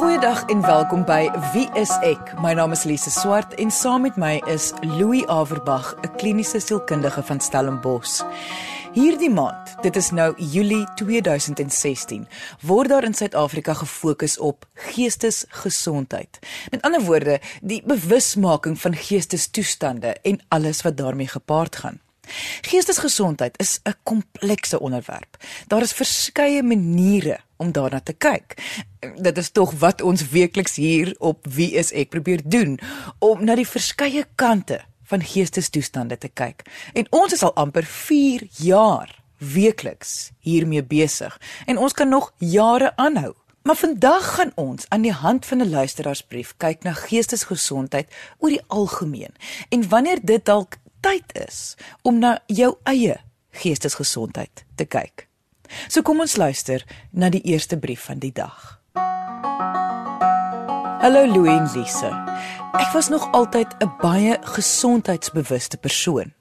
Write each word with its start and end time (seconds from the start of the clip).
Goeiedag 0.00 0.44
en 0.48 0.62
welkom 0.64 1.02
by 1.04 1.28
Wie 1.52 1.66
is 1.76 1.90
ek? 2.00 2.30
My 2.40 2.54
naam 2.56 2.72
is 2.72 2.86
Lise 2.88 3.10
Swart 3.12 3.52
en 3.60 3.68
saam 3.68 4.06
met 4.06 4.16
my 4.16 4.38
is 4.48 4.70
Louis 4.80 5.26
Averbag, 5.28 5.90
'n 6.00 6.16
kliniese 6.16 6.60
sielkundige 6.60 7.22
van 7.22 7.40
Stellenbosch. 7.40 8.22
Hierdie 8.96 9.28
maand, 9.30 9.74
dit 9.82 9.96
is 9.96 10.10
nou 10.10 10.32
Julie 10.36 10.86
2016, 10.94 12.24
word 12.60 12.88
daar 12.88 13.04
in 13.04 13.14
Suid-Afrika 13.14 13.74
gefokus 13.74 14.38
op 14.38 14.64
geestesgesondheid. 14.74 16.38
Met 16.70 16.82
ander 16.82 17.02
woorde, 17.02 17.40
die 17.60 17.82
bewusmaking 17.84 18.80
van 18.80 18.96
geestestoestande 18.96 20.16
en 20.22 20.40
alles 20.48 20.82
wat 20.82 20.96
daarmee 20.96 21.28
gepaard 21.28 21.76
gaan. 21.76 22.00
Geestesgesondheid 22.60 23.58
is 23.58 23.80
'n 23.84 23.94
komplekse 24.02 24.80
onderwerp. 24.80 25.36
Daar 25.66 25.82
is 25.82 25.92
verskeie 25.92 26.62
maniere 26.62 27.40
om 27.60 27.72
daarna 27.76 28.00
te 28.00 28.16
kyk. 28.16 28.56
Dit 29.20 29.38
is 29.38 29.50
tog 29.52 29.74
wat 29.82 30.00
ons 30.02 30.24
weekliks 30.32 30.78
hier 30.80 31.12
op 31.18 31.46
Wie 31.48 31.72
is 31.76 31.92
ek 31.92 32.12
probeer 32.14 32.40
doen 32.44 32.78
om 33.18 33.44
na 33.44 33.56
die 33.58 33.68
verskeie 33.68 34.24
kante 34.40 34.80
van 35.10 35.24
geestestoestande 35.26 36.16
te 36.18 36.30
kyk. 36.32 36.64
En 36.94 37.08
ons 37.10 37.32
is 37.34 37.44
al 37.44 37.54
amper 37.60 37.84
4 37.84 38.46
jaar 38.64 39.12
weekliks 39.40 40.30
hiermee 40.44 40.84
besig 40.84 41.36
en 41.66 41.78
ons 41.78 41.96
kan 41.96 42.08
nog 42.08 42.32
jare 42.38 42.92
aanhou. 42.96 43.34
Maar 43.62 43.76
vandag 43.76 44.34
gaan 44.34 44.52
ons 44.56 44.86
aan 44.88 45.04
die 45.04 45.12
hand 45.12 45.46
van 45.46 45.60
'n 45.60 45.70
luisteraarsbrief 45.70 46.54
kyk 46.56 46.82
na 46.82 46.92
geestesgesondheid 46.92 48.08
oor 48.38 48.50
die 48.50 48.66
algemeen 48.66 49.34
en 49.68 49.88
wanneer 49.88 50.18
dit 50.22 50.44
dalk 50.44 50.78
tyd 51.00 51.28
is 51.48 51.76
om 52.02 52.18
na 52.18 52.38
jou 52.46 52.76
eie 52.82 53.20
geestesgesondheid 53.50 54.64
te 54.74 54.84
kyk. 54.84 55.29
So 55.88 56.02
kom 56.02 56.20
ons 56.20 56.36
luister 56.36 56.84
na 57.10 57.28
die 57.28 57.42
eerste 57.42 57.78
brief 57.78 58.04
van 58.08 58.18
die 58.18 58.32
dag. 58.32 58.80
Hallo 61.00 61.24
Louie 61.26 61.56
en 61.56 61.70
Lise. 61.74 62.10
Ek 62.76 62.92
was 62.92 63.08
nog 63.08 63.32
altyd 63.32 63.74
'n 63.80 63.92
baie 64.00 64.38
gesondheidsbewuste 64.40 65.76
persoon. 65.76 66.32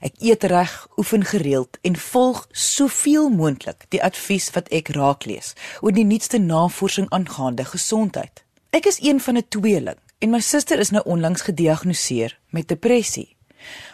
Ek 0.00 0.14
eet 0.18 0.44
reg, 0.44 0.86
oefen 0.96 1.24
gereeld 1.24 1.78
en 1.82 1.96
volg 1.96 2.46
soveel 2.50 3.28
moontlik 3.28 3.86
die 3.88 4.02
advies 4.02 4.50
wat 4.50 4.68
ek 4.68 4.88
raaklees 4.88 5.54
oor 5.80 5.92
die 5.92 6.04
nuutste 6.04 6.38
navorsing 6.38 7.08
aangaande 7.10 7.64
gesondheid. 7.64 8.44
Ek 8.70 8.86
is 8.86 9.00
een 9.02 9.20
van 9.20 9.36
'n 9.36 9.48
tweeling 9.48 9.98
en 10.18 10.30
my 10.30 10.40
suster 10.40 10.78
is 10.78 10.90
nou 10.90 11.02
onlangs 11.04 11.42
gediagnoseer 11.42 12.38
met 12.50 12.68
depressie. 12.68 13.37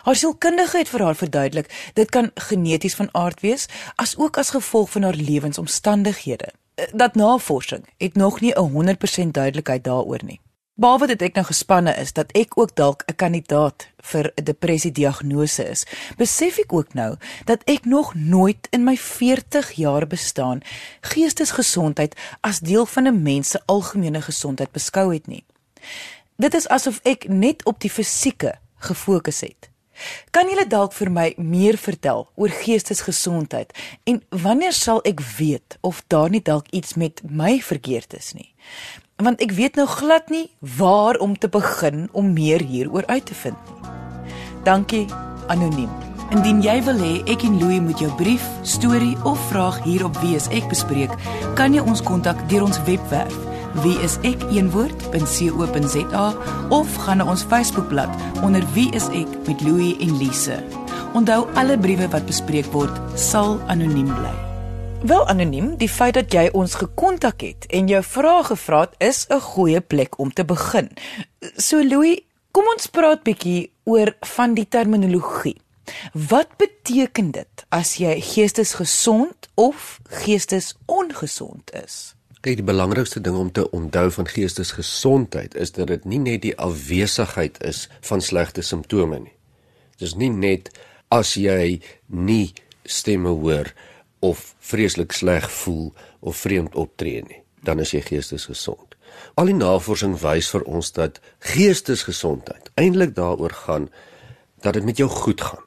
Haar 0.03 0.17
sielkundige 0.17 0.79
het 0.79 0.89
vir 0.89 1.03
haar 1.03 1.17
verduidelik 1.17 1.91
dit 1.95 2.11
kan 2.11 2.31
geneties 2.35 2.95
van 2.95 3.09
aard 3.13 3.41
wees 3.41 3.67
as 3.95 4.17
ook 4.17 4.39
as 4.39 4.51
gevolg 4.51 4.91
van 4.91 5.03
haar 5.03 5.15
lewensomstandighede. 5.15 6.53
Eh, 6.75 6.85
dat 6.93 7.15
navorsing 7.15 7.85
het 7.99 8.15
nog 8.15 8.41
nie 8.41 8.53
'n 8.53 8.71
100% 8.71 9.35
duidelikheid 9.35 9.85
daaroor 9.85 10.21
nie. 10.25 10.41
Behalwe 10.75 11.07
dit 11.07 11.21
ek 11.23 11.37
nou 11.39 11.45
gespanne 11.47 11.93
is 12.03 12.11
dat 12.13 12.33
ek 12.35 12.57
ook 12.59 12.73
dalk 12.75 13.05
'n 13.07 13.15
kandidaat 13.15 13.87
vir 14.03 14.33
'n 14.35 14.45
depressie 14.45 14.93
diagnose 14.93 15.69
is, 15.71 15.87
besef 16.17 16.59
ek 16.59 16.73
ook 16.73 16.95
nou 16.95 17.17
dat 17.45 17.63
ek 17.65 17.85
nog 17.85 18.15
nooit 18.15 18.67
in 18.71 18.85
my 18.85 18.97
40 18.97 19.71
jaar 19.71 20.07
bestaan 20.07 20.61
geestesgesondheid 21.01 22.17
as 22.41 22.59
deel 22.59 22.87
van 22.87 23.07
'n 23.07 23.23
mens 23.23 23.51
se 23.51 23.61
algemene 23.67 24.23
gesondheid 24.23 24.73
beskou 24.73 25.15
het 25.15 25.27
nie. 25.27 25.45
Dit 26.37 26.55
is 26.55 26.69
asof 26.69 27.01
ek 27.03 27.29
net 27.29 27.65
op 27.65 27.81
die 27.81 27.91
fisieke 27.91 28.59
gefokus 28.85 29.41
het. 29.47 29.71
Kan 30.35 30.49
julle 30.51 30.67
dalk 30.67 30.95
vir 30.97 31.11
my 31.11 31.27
meer 31.39 31.79
vertel 31.79 32.27
oor 32.35 32.51
geestesgesondheid 32.51 33.71
en 34.11 34.23
wanneer 34.31 34.75
sal 34.75 35.01
ek 35.07 35.23
weet 35.39 35.79
of 35.87 36.03
daar 36.11 36.31
nie 36.31 36.43
dalk 36.43 36.71
iets 36.75 36.99
met 36.99 37.23
my 37.23 37.61
verkeerd 37.63 38.17
is 38.19 38.33
nie? 38.35 38.51
Want 39.23 39.43
ek 39.45 39.55
weet 39.55 39.79
nou 39.79 39.87
glad 39.87 40.31
nie 40.35 40.49
waar 40.59 41.21
om 41.23 41.39
te 41.39 41.49
begin 41.49 42.09
om 42.13 42.33
meer 42.35 42.65
hieroor 42.67 43.07
uit 43.07 43.27
te 43.31 43.35
vind 43.45 43.71
nie. 43.71 43.93
Dankie 44.67 45.07
anoniem. 45.53 45.91
Indien 46.35 46.63
jy 46.65 46.81
wil 46.83 46.99
hê 46.99 47.15
ek 47.31 47.45
en 47.47 47.61
Louie 47.61 47.83
moet 47.85 48.01
jou 48.01 48.11
brief, 48.19 48.43
storie 48.67 49.15
of 49.29 49.39
vraag 49.53 49.83
hier 49.85 50.07
op 50.09 50.17
Wie 50.25 50.35
is 50.35 50.49
ek 50.51 50.67
bespreek, 50.73 51.13
kan 51.55 51.77
jy 51.77 51.85
ons 51.85 52.03
kontak 52.03 52.41
deur 52.51 52.65
ons 52.67 52.81
webwerf 52.89 53.54
wie 53.83 53.97
is 54.07 54.17
ek 54.23 54.43
een 54.55 54.71
woord.co.za 54.71 56.27
of 56.71 56.97
gaan 57.05 57.19
na 57.19 57.27
ons 57.31 57.43
Facebookblad 57.43 58.11
onder 58.43 58.65
wie 58.75 58.91
is 58.95 59.09
ek 59.11 59.31
met 59.49 59.61
Louie 59.67 59.97
en 60.01 60.17
Lise. 60.19 60.61
Onthou 61.15 61.45
alle 61.55 61.79
briewe 61.79 62.09
wat 62.11 62.27
bespreek 62.27 62.71
word 62.73 62.95
sal 63.19 63.59
anoniem 63.67 64.11
bly. 64.15 64.35
Wel 65.05 65.27
anoniem, 65.29 65.75
die 65.77 65.89
feit 65.89 66.15
dat 66.17 66.33
jy 66.33 66.47
ons 66.57 66.79
gekontak 66.81 67.43
het 67.45 67.67
en 67.77 67.91
jou 67.91 68.01
vrae 68.03 68.47
gevra 68.49 68.87
het 68.87 68.95
is 68.99 69.27
'n 69.29 69.41
goeie 69.41 69.81
plek 69.81 70.19
om 70.19 70.33
te 70.33 70.45
begin. 70.45 70.89
So 71.57 71.83
Louie, 71.83 72.27
kom 72.51 72.65
ons 72.75 72.87
praat 72.87 73.23
bietjie 73.23 73.71
oor 73.85 74.17
van 74.21 74.55
die 74.55 74.69
terminologie. 74.69 75.61
Wat 76.13 76.57
beteken 76.57 77.31
dit 77.31 77.67
as 77.69 77.97
jy 77.97 78.21
geestesgesond 78.21 79.49
of 79.55 80.01
geestesongesond 80.09 81.75
is? 81.85 82.14
Kyk, 82.45 82.59
die 82.61 82.67
belangrikste 82.69 83.23
ding 83.25 83.39
om 83.41 83.49
te 83.57 83.63
onthou 83.73 84.11
van 84.13 84.27
geestesgesondheid 84.29 85.55
is 85.57 85.71
dat 85.73 85.89
dit 85.89 86.03
nie 86.05 86.19
net 86.21 86.43
die 86.43 86.53
afwesigheid 86.61 87.57
is 87.65 87.87
van 88.05 88.21
slegte 88.21 88.61
simptome 88.61 89.23
nie. 89.23 89.33
Dit 89.97 90.11
is 90.11 90.15
nie 90.21 90.29
net 90.29 90.69
as 91.09 91.39
jy 91.41 91.81
nie 92.13 92.53
stemme 92.85 93.33
hoor 93.33 93.73
of 94.21 94.45
vreeslik 94.61 95.17
sleg 95.17 95.49
voel 95.63 95.89
of 96.21 96.37
vreemd 96.45 96.77
optree 96.77 97.25
nie, 97.25 97.41
dan 97.65 97.81
is 97.81 97.97
jy 97.97 98.05
geestesgesond. 98.05 98.93
Al 99.41 99.49
die 99.49 99.57
navorsing 99.57 100.21
wys 100.21 100.53
vir 100.53 100.69
ons 100.69 100.93
dat 100.93 101.25
geestesgesondheid 101.49 102.69
eintlik 102.77 103.17
daaroor 103.17 103.57
gaan 103.65 103.89
dat 104.61 104.77
dit 104.77 104.85
met 104.85 105.01
jou 105.01 105.09
goed 105.09 105.41
gaan. 105.41 105.65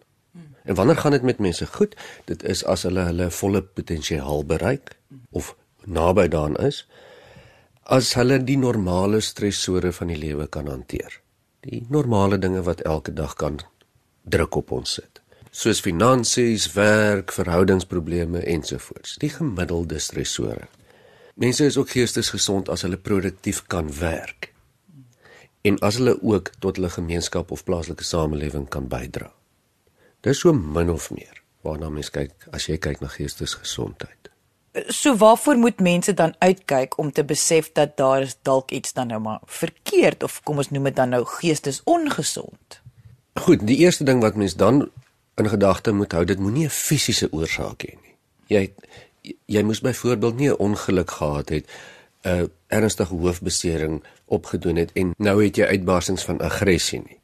En 0.69 0.77
wanneer 0.77 1.01
gaan 1.01 1.17
dit 1.17 1.25
met 1.25 1.41
mense 1.41 1.65
goed? 1.65 1.97
Dit 2.29 2.45
is 2.45 2.61
as 2.69 2.85
hulle 2.85 3.09
hulle 3.09 3.33
volle 3.33 3.65
potensiaal 3.65 4.45
bereik 4.45 4.99
of 5.33 5.55
naby 5.87 6.27
daaraan 6.27 6.59
is 6.67 6.83
as 7.87 8.13
hulle 8.19 8.41
die 8.43 8.57
normale 8.59 9.21
stresore 9.23 9.93
van 9.95 10.11
die 10.11 10.19
lewe 10.19 10.47
kan 10.51 10.67
hanteer. 10.67 11.21
Die 11.63 11.85
normale 11.89 12.37
dinge 12.37 12.61
wat 12.67 12.83
elke 12.83 13.13
dag 13.15 13.35
kan 13.39 13.61
druk 14.27 14.55
op 14.59 14.73
ons 14.75 14.97
sit. 14.99 15.21
Soos 15.51 15.79
finansies, 15.81 16.67
werk, 16.75 17.31
verhoudingsprobleme 17.31 18.43
ensovoorts. 18.43 19.15
Die 19.23 19.31
gemiddelde 19.31 19.99
stresore. 20.03 20.67
Mense 21.39 21.65
is 21.65 21.77
ook 21.77 21.95
geestesgesond 21.95 22.69
as 22.69 22.83
hulle 22.83 22.99
produktief 22.99 23.63
kan 23.71 23.89
werk. 23.99 24.51
En 25.63 25.79
as 25.79 25.97
hulle 26.01 26.17
ook 26.21 26.51
tot 26.59 26.75
hulle 26.75 26.91
gemeenskap 26.91 27.51
of 27.51 27.63
plaaslike 27.63 28.03
samelewing 28.03 28.67
kan 28.69 28.87
bydra. 28.91 29.31
Dis 30.21 30.43
so 30.43 30.53
min 30.53 30.91
of 30.91 31.11
meer 31.15 31.43
waarna 31.65 31.89
mens 31.91 32.09
kyk 32.13 32.47
as 32.55 32.67
jy 32.69 32.77
kyk 32.81 33.01
na 33.01 33.09
geestesgesondheid. 33.11 34.29
So 34.87 35.15
waarvoor 35.15 35.57
moet 35.57 35.79
mense 35.79 36.13
dan 36.13 36.35
uitkyk 36.37 36.97
om 36.97 37.11
te 37.11 37.23
besef 37.23 37.71
dat 37.71 37.97
daar 37.97 38.21
is 38.21 38.37
dalk 38.41 38.71
iets 38.71 38.93
dan 38.93 39.07
nou 39.07 39.19
maar 39.21 39.39
verkeerd 39.45 40.23
of 40.23 40.41
kom 40.43 40.57
ons 40.57 40.69
noem 40.69 40.83
dit 40.83 40.95
dan 40.95 41.09
nou 41.09 41.23
geestesongesond? 41.25 42.81
Goed, 43.33 43.67
die 43.67 43.77
eerste 43.77 44.03
ding 44.03 44.21
wat 44.21 44.35
mens 44.35 44.55
dan 44.55 44.89
in 45.35 45.49
gedagte 45.49 45.91
moet 45.91 46.11
hou, 46.11 46.25
dit 46.25 46.39
moenie 46.39 46.65
'n 46.65 46.69
fisiese 46.69 47.27
oorsaak 47.31 47.83
hê 47.83 47.93
nie. 48.01 48.15
Jy 48.47 48.73
jy 49.45 49.61
moes 49.63 49.81
byvoorbeeld 49.81 50.37
nie 50.37 50.49
'n 50.49 50.57
ongeluk 50.57 51.11
gehad 51.11 51.49
het, 51.49 51.65
'n 52.23 52.51
ernstige 52.67 53.15
hoofbesering 53.15 54.03
opgedoen 54.25 54.75
het 54.75 54.91
en 54.93 55.13
nou 55.17 55.43
het 55.43 55.55
jy 55.55 55.65
uitbarsings 55.65 56.23
van 56.23 56.39
aggressie 56.39 57.01
nie. 57.05 57.19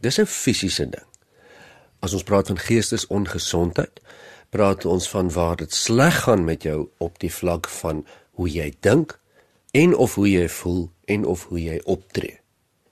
Dis 0.00 0.18
'n 0.18 0.26
fisiese 0.26 0.88
ding. 0.88 1.06
As 1.98 2.12
ons 2.12 2.22
praat 2.22 2.46
van 2.46 2.58
geestesongesondheid, 2.58 4.00
praat 4.50 4.84
ons 4.84 5.08
van 5.08 5.30
waar 5.32 5.56
dit 5.56 5.72
sleg 5.74 6.22
gaan 6.22 6.44
met 6.44 6.62
jou 6.62 6.88
op 6.98 7.18
die 7.20 7.32
vlak 7.32 7.68
van 7.68 8.04
hoe 8.38 8.48
jy 8.48 8.72
dink 8.80 9.18
en 9.70 9.94
of 9.96 10.14
hoe 10.14 10.28
jy 10.30 10.48
voel 10.48 10.90
en 11.04 11.24
of 11.24 11.44
hoe 11.50 11.62
jy 11.62 11.80
optree. 11.84 12.40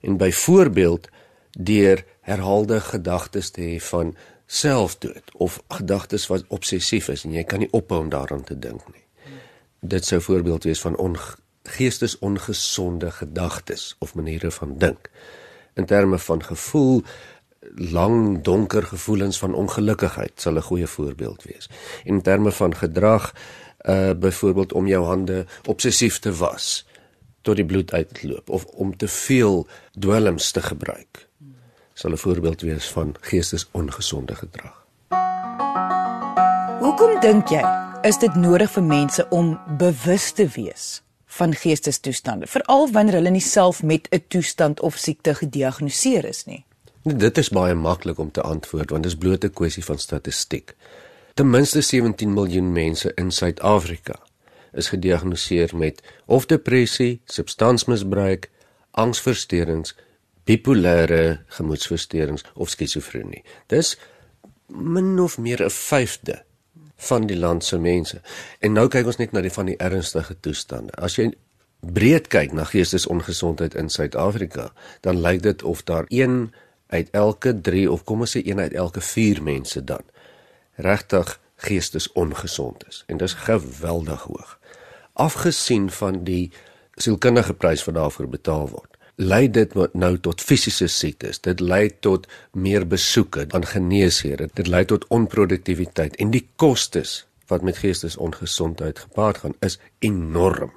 En 0.01 0.17
byvoorbeeld 0.17 1.09
deur 1.57 2.05
herhaalde 2.21 2.79
gedagtes 2.79 3.51
te 3.51 3.61
hê 3.61 3.79
van 3.79 4.15
selfdood 4.45 5.31
of 5.33 5.61
gedagtes 5.67 6.27
wat 6.27 6.45
obsessief 6.47 7.09
is 7.09 7.25
en 7.25 7.33
jy 7.33 7.43
kan 7.43 7.63
nie 7.63 7.71
ophou 7.71 8.03
om 8.03 8.09
daaraan 8.09 8.43
te 8.43 8.57
dink 8.59 8.85
nie. 8.93 9.03
Dit 9.81 10.05
sou 10.05 10.21
voorbeeld 10.21 10.63
wees 10.63 10.81
van 10.81 10.97
geestesongesonde 11.65 13.11
gedagtes 13.11 13.95
of 13.99 14.15
maniere 14.15 14.51
van 14.51 14.77
dink. 14.77 15.09
In 15.73 15.85
terme 15.85 16.19
van 16.19 16.43
gevoel 16.43 17.03
lang 17.75 18.43
donker 18.43 18.83
gevoelens 18.83 19.37
van 19.37 19.53
ongelukkigheid 19.53 20.41
sal 20.41 20.55
'n 20.55 20.61
goeie 20.61 20.87
voorbeeld 20.87 21.43
wees. 21.43 21.69
In 22.03 22.21
terme 22.21 22.51
van 22.51 22.75
gedrag 22.75 23.33
uh 23.89 24.11
byvoorbeeld 24.13 24.73
om 24.73 24.87
jou 24.87 25.05
hande 25.05 25.45
obsessief 25.65 26.19
te 26.19 26.33
was 26.33 26.85
tot 27.41 27.55
die 27.55 27.65
bloed 27.65 27.93
uitloop 27.93 28.49
of 28.49 28.65
om 28.65 28.97
te 28.97 29.07
veel 29.07 29.67
dwelms 29.99 30.51
te 30.51 30.61
gebruik 30.61 31.27
sal 31.93 32.11
'n 32.11 32.17
voorbeeld 32.17 32.61
wees 32.61 32.87
van 32.87 33.15
geestesongesonde 33.19 34.35
gedrag. 34.35 34.85
Hoekom 36.79 37.19
dink 37.19 37.47
jy 37.47 37.63
is 38.01 38.17
dit 38.17 38.35
nodig 38.35 38.71
vir 38.71 38.83
mense 38.83 39.27
om 39.29 39.59
bewus 39.77 40.31
te 40.31 40.47
wees 40.47 41.03
van 41.25 41.55
geestestoestande, 41.55 42.47
veral 42.47 42.91
wanneer 42.91 43.13
hulle 43.13 43.29
nie 43.29 43.41
self 43.41 43.83
met 43.83 44.07
'n 44.11 44.23
toestand 44.27 44.81
of 44.81 44.95
siekte 44.95 45.35
gediagnoseer 45.35 46.25
is 46.25 46.45
nie? 46.45 46.64
Dit 47.05 47.37
is 47.37 47.51
baie 47.53 47.73
maklik 47.77 48.17
om 48.17 48.31
te 48.31 48.41
antwoord 48.41 48.89
want 48.89 49.03
dit 49.03 49.11
is 49.11 49.17
bloot 49.17 49.43
'n 49.43 49.53
kwessie 49.53 49.83
van 49.85 49.97
statistiek. 49.97 50.75
Ten 51.33 51.49
minste 51.49 51.81
17 51.81 52.33
miljoen 52.33 52.71
mense 52.71 53.11
in 53.15 53.31
Suid-Afrika 53.31 54.15
is 54.73 54.89
gediagnoseer 54.89 55.77
met 55.77 56.01
of 56.25 56.45
depressie, 56.45 57.21
substansmisbruik, 57.25 58.49
angsversteurings, 58.91 59.95
bipolêre 60.43 61.39
gemoedversteurings 61.47 62.43
of 62.53 62.69
skizofrenie. 62.69 63.43
Dis 63.67 63.97
min 64.67 65.19
of 65.19 65.37
meer 65.37 65.63
'n 65.63 65.69
vyfde 65.69 66.43
van 66.95 67.27
die 67.27 67.37
land 67.37 67.63
se 67.63 67.77
mense. 67.77 68.21
En 68.59 68.71
nou 68.71 68.87
kyk 68.87 69.05
ons 69.05 69.17
net 69.17 69.31
na 69.31 69.41
die 69.41 69.53
van 69.53 69.65
die 69.65 69.77
ernstige 69.77 70.39
toestande. 70.39 70.91
As 70.91 71.15
jy 71.15 71.33
breed 71.79 72.27
kyk 72.27 72.51
na 72.51 72.63
geestesongesondheid 72.63 73.75
in 73.75 73.89
Suid-Afrika, 73.89 74.73
dan 75.01 75.21
lyk 75.21 75.41
dit 75.41 75.63
of 75.63 75.83
daar 75.83 76.05
1 76.07 76.53
uit 76.95 77.11
elke 77.11 77.53
3 77.61 77.85
of 77.91 78.03
kom 78.07 78.25
ons 78.25 78.35
sê 78.37 78.41
1 78.43 78.59
uit 78.59 78.73
elke 78.73 79.01
4 79.01 79.43
mense 79.43 79.83
dan 79.83 80.03
regtig 80.75 81.37
geestesongesond 81.65 82.87
is. 82.87 83.03
En 83.07 83.17
dis 83.17 83.33
geweldig 83.47 84.25
hoog. 84.27 84.57
Afgesien 85.13 85.87
van 85.91 86.23
die 86.27 86.51
sielkundige 86.99 87.53
prys 87.53 87.85
wat 87.87 87.95
daarvoor 87.95 88.27
betaal 88.31 88.69
word 88.73 88.95
lei 89.15 89.47
dit 89.51 89.73
nou 89.93 90.17
tot 90.19 90.41
fisiese 90.43 90.87
siektes. 90.91 91.39
Dit 91.39 91.59
lei 91.59 91.89
tot 91.99 92.27
meer 92.51 92.85
besoeke 92.87 93.45
aan 93.49 93.65
geneesere. 93.65 94.49
Dit 94.53 94.67
lei 94.67 94.85
tot 94.85 95.07
onproduktiwiteit 95.07 96.15
en 96.15 96.31
die 96.31 96.47
kostes 96.55 97.23
wat 97.47 97.61
met 97.61 97.77
geestesongesondheid 97.77 98.99
gepaard 98.99 99.37
gaan 99.37 99.55
is 99.59 99.79
enorm. 99.99 100.73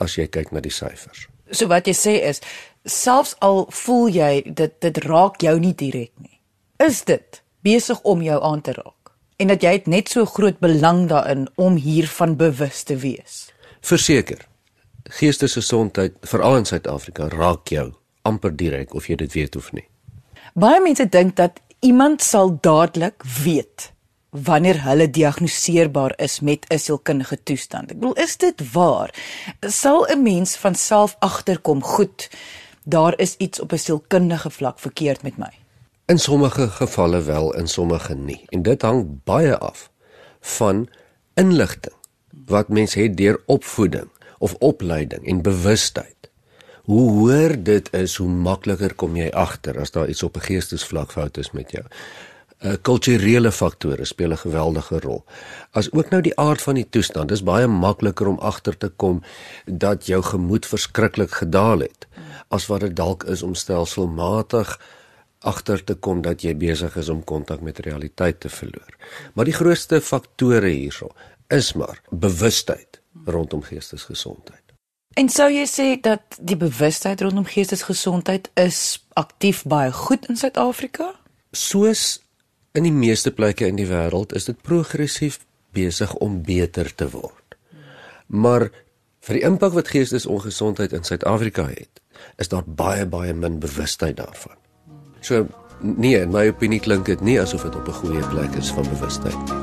As 0.00 0.16
jy 0.16 0.26
kyk 0.26 0.50
na 0.52 0.62
die 0.64 0.74
syfers. 0.74 1.28
So 1.50 1.68
wat 1.70 1.86
jy 1.86 1.94
sê 1.94 2.16
is 2.24 2.40
selfs 2.84 3.34
al 3.38 3.66
voel 3.70 4.08
jy 4.08 4.42
dit 4.46 4.74
dit 4.80 4.98
raak 5.04 5.40
jou 5.42 5.58
nie 5.60 5.74
direk 5.74 6.12
nie. 6.18 6.40
Is 6.78 7.04
dit 7.04 7.42
besig 7.62 8.00
om 8.02 8.22
jou 8.22 8.42
aan 8.42 8.60
te 8.60 8.72
raak? 8.72 9.12
En 9.36 9.48
dat 9.48 9.62
jy 9.62 9.82
net 9.86 10.08
so 10.08 10.24
groot 10.24 10.58
belang 10.60 11.08
daarin 11.08 11.48
om 11.56 11.76
hiervan 11.76 12.36
bewus 12.36 12.82
te 12.82 12.96
wees. 12.96 13.50
Verseker 13.80 14.46
geestesgesondheid 15.10 16.16
veral 16.28 16.60
in 16.60 16.66
Suid-Afrika 16.68 17.28
raak 17.32 17.72
jou 17.72 17.90
amper 18.28 18.52
direk 18.56 18.94
of 18.94 19.08
jy 19.08 19.16
dit 19.16 19.32
weet 19.32 19.56
of 19.56 19.72
nie. 19.72 19.86
Baie 20.54 20.80
mense 20.82 21.06
dink 21.08 21.36
dat 21.36 21.60
iemand 21.80 22.22
sal 22.22 22.58
dadelik 22.62 23.24
weet 23.44 23.90
wanneer 24.30 24.82
hulle 24.84 25.08
diagnoseerbaar 25.10 26.14
is 26.22 26.40
met 26.40 26.66
'n 26.70 26.78
sielkundige 26.78 27.42
toestand. 27.42 27.90
Ek 27.90 27.98
bedoel, 27.98 28.14
is 28.14 28.36
dit 28.36 28.72
waar? 28.72 29.10
Sal 29.60 30.06
'n 30.06 30.22
mens 30.22 30.56
van 30.56 30.74
self 30.74 31.16
agterkom, 31.18 31.82
goed, 31.82 32.30
daar 32.84 33.18
is 33.18 33.36
iets 33.36 33.60
op 33.60 33.72
'n 33.72 33.76
sielkundige 33.76 34.50
vlak 34.50 34.78
verkeerd 34.78 35.22
met 35.22 35.36
my? 35.36 35.52
In 36.06 36.18
sommige 36.18 36.68
gevalle 36.68 37.22
wel, 37.22 37.54
in 37.54 37.68
sommige 37.68 38.14
nie. 38.14 38.44
En 38.48 38.62
dit 38.62 38.82
hang 38.82 39.22
baie 39.24 39.58
af 39.58 39.90
van 40.40 40.88
inligting 41.34 41.94
wat 42.46 42.68
mens 42.68 42.94
het 42.94 43.16
deur 43.16 43.42
opvoeding 43.46 44.08
of 44.38 44.54
opleiding 44.54 45.26
en 45.26 45.42
bewustheid. 45.42 46.16
Hoe 46.82 47.10
hoër 47.10 47.62
dit 47.62 47.92
is, 47.92 48.16
hoe 48.16 48.28
makliker 48.28 48.94
kom 48.94 49.16
jy 49.16 49.28
agter 49.28 49.78
as 49.80 49.90
daar 49.90 50.08
iets 50.08 50.22
op 50.22 50.36
'n 50.36 50.40
geestesvlak 50.40 51.12
fout 51.12 51.36
is 51.36 51.50
met 51.50 51.70
jou. 51.70 51.84
Uh, 52.60 52.72
Kulturele 52.82 53.52
faktore 53.52 54.04
speel 54.04 54.32
'n 54.32 54.36
geweldige 54.36 55.00
rol. 55.00 55.24
As 55.70 55.92
ook 55.92 56.10
nou 56.10 56.22
die 56.22 56.36
aard 56.36 56.62
van 56.62 56.74
die 56.74 56.88
toestand, 56.88 57.28
dis 57.28 57.42
baie 57.42 57.66
makliker 57.66 58.26
om 58.26 58.38
agter 58.38 58.76
te 58.76 58.88
kom 58.88 59.22
dat 59.66 60.06
jou 60.06 60.22
gemoed 60.22 60.66
verskriklik 60.66 61.30
gedaal 61.30 61.78
het 61.78 62.06
as 62.48 62.66
wat 62.66 62.80
dit 62.80 62.96
dalk 62.96 63.24
is 63.24 63.42
om 63.42 63.54
stelselmatig 63.54 64.80
agter 65.38 65.84
te 65.84 65.94
kom 65.94 66.22
dat 66.22 66.42
jy 66.42 66.56
besig 66.56 66.96
is 66.96 67.08
om 67.08 67.24
kontak 67.24 67.60
met 67.60 67.78
realiteit 67.78 68.40
te 68.40 68.48
verloor. 68.48 68.96
Maar 69.34 69.44
die 69.44 69.56
grootste 69.56 70.00
faktore 70.00 70.68
hierso 70.68 71.08
is 71.48 71.72
maar 71.72 72.02
bewustheid 72.10 73.00
rondom 73.24 73.62
geestesgesondheid. 73.62 74.62
En 75.18 75.28
sou 75.28 75.48
jy 75.50 75.66
sê 75.66 76.00
dat 76.00 76.36
die 76.38 76.56
bewustheid 76.56 77.20
rondom 77.20 77.44
geestesgesondheid 77.44 78.50
is 78.54 79.00
aktief 79.18 79.64
baie 79.66 79.92
goed 79.92 80.28
in 80.28 80.36
Suid-Afrika? 80.36 81.14
Soos 81.50 82.19
in 82.72 82.86
die 82.86 82.94
meeste 82.94 83.32
plekke 83.34 83.66
in 83.66 83.78
die 83.78 83.88
wêreld 83.88 84.34
is 84.36 84.46
dit 84.46 84.58
progressief 84.62 85.40
besig 85.74 86.12
om 86.22 86.40
beter 86.46 86.90
te 86.94 87.08
word. 87.10 87.56
Maar 88.26 88.68
vir 89.26 89.38
die 89.38 89.46
impak 89.46 89.74
wat 89.76 89.90
geestesongesondheid 89.92 90.94
in 90.96 91.06
Suid-Afrika 91.06 91.66
het, 91.70 92.00
is 92.38 92.50
daar 92.52 92.64
baie 92.66 93.06
baie 93.06 93.34
min 93.34 93.58
bewustheid 93.62 94.16
daarvan. 94.20 94.56
So 95.20 95.46
nee, 95.80 96.18
in 96.20 96.32
my 96.32 96.46
opinie 96.50 96.80
klink 96.80 97.06
dit 97.06 97.20
nie 97.24 97.40
asof 97.40 97.64
dit 97.66 97.76
op 97.76 97.88
'n 97.88 98.00
goeie 98.02 98.28
plek 98.28 98.54
is 98.54 98.70
van 98.70 98.88
bewustheid 98.88 99.38
nie. 99.44 99.58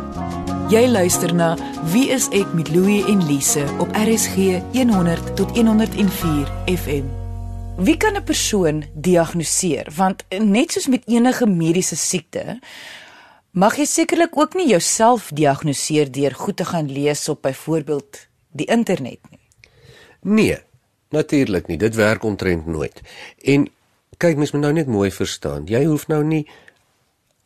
Jy 0.70 0.88
luister 0.88 1.34
na 1.34 1.56
Wie 1.94 2.10
is 2.10 2.28
ek 2.30 2.54
met 2.54 2.70
Louie 2.70 3.06
en 3.06 3.26
Lise 3.26 3.64
op 3.80 3.88
RSG 3.96 4.60
100 4.74 5.36
tot 5.36 5.56
104 5.56 6.48
FM. 6.66 7.27
Wie 7.78 7.98
kan 7.98 8.16
'n 8.16 8.24
persoon 8.24 8.86
diagnoseer? 8.94 9.88
Want 9.96 10.24
net 10.40 10.72
soos 10.72 10.88
met 10.88 11.04
enige 11.06 11.46
mediese 11.46 11.96
siekte, 11.96 12.60
mag 13.52 13.78
jy 13.78 13.86
sekerlik 13.86 14.38
ook 14.38 14.54
nie 14.54 14.68
jouself 14.68 15.30
diagnoseer 15.34 16.12
deur 16.12 16.36
goed 16.36 16.56
te 16.58 16.66
gaan 16.66 16.92
lees 16.92 17.30
op 17.30 17.42
byvoorbeeld 17.42 18.28
die 18.52 18.66
internet 18.66 19.20
nie. 19.30 19.40
Nee, 20.22 20.58
natuurlik 21.10 21.68
nie. 21.68 21.78
Dit 21.78 21.96
werk 21.96 22.24
ontrent 22.24 22.66
nooit. 22.66 23.02
En 23.38 23.70
kyk 24.18 24.38
mens 24.38 24.52
moet 24.52 24.62
nou 24.62 24.74
net 24.74 24.88
mooi 24.88 25.12
verstaan. 25.12 25.66
Jy 25.66 25.86
hoef 25.86 26.08
nou 26.08 26.24
nie 26.24 26.48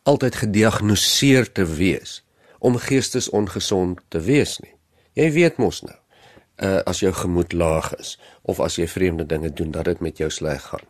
altyd 0.04 0.36
gediagnoseer 0.36 1.52
te 1.52 1.66
wees 1.66 2.24
om 2.60 2.78
geestesongesond 2.78 4.00
te 4.08 4.20
wees 4.20 4.60
nie. 4.60 4.74
Jy 5.14 5.32
weet 5.32 5.58
mos 5.58 5.82
nou, 5.82 5.98
uh 6.62 6.80
as 6.86 7.00
jou 7.02 7.14
gemoed 7.14 7.54
laag 7.54 7.94
is 8.00 8.18
of 8.42 8.60
as 8.60 8.78
jy 8.78 8.88
vreemde 8.88 9.26
dinge 9.26 9.50
doen 9.54 9.72
dat 9.72 9.86
dit 9.86 10.00
met 10.00 10.18
jou 10.18 10.30
sleg 10.30 10.62
gaan. 10.62 10.86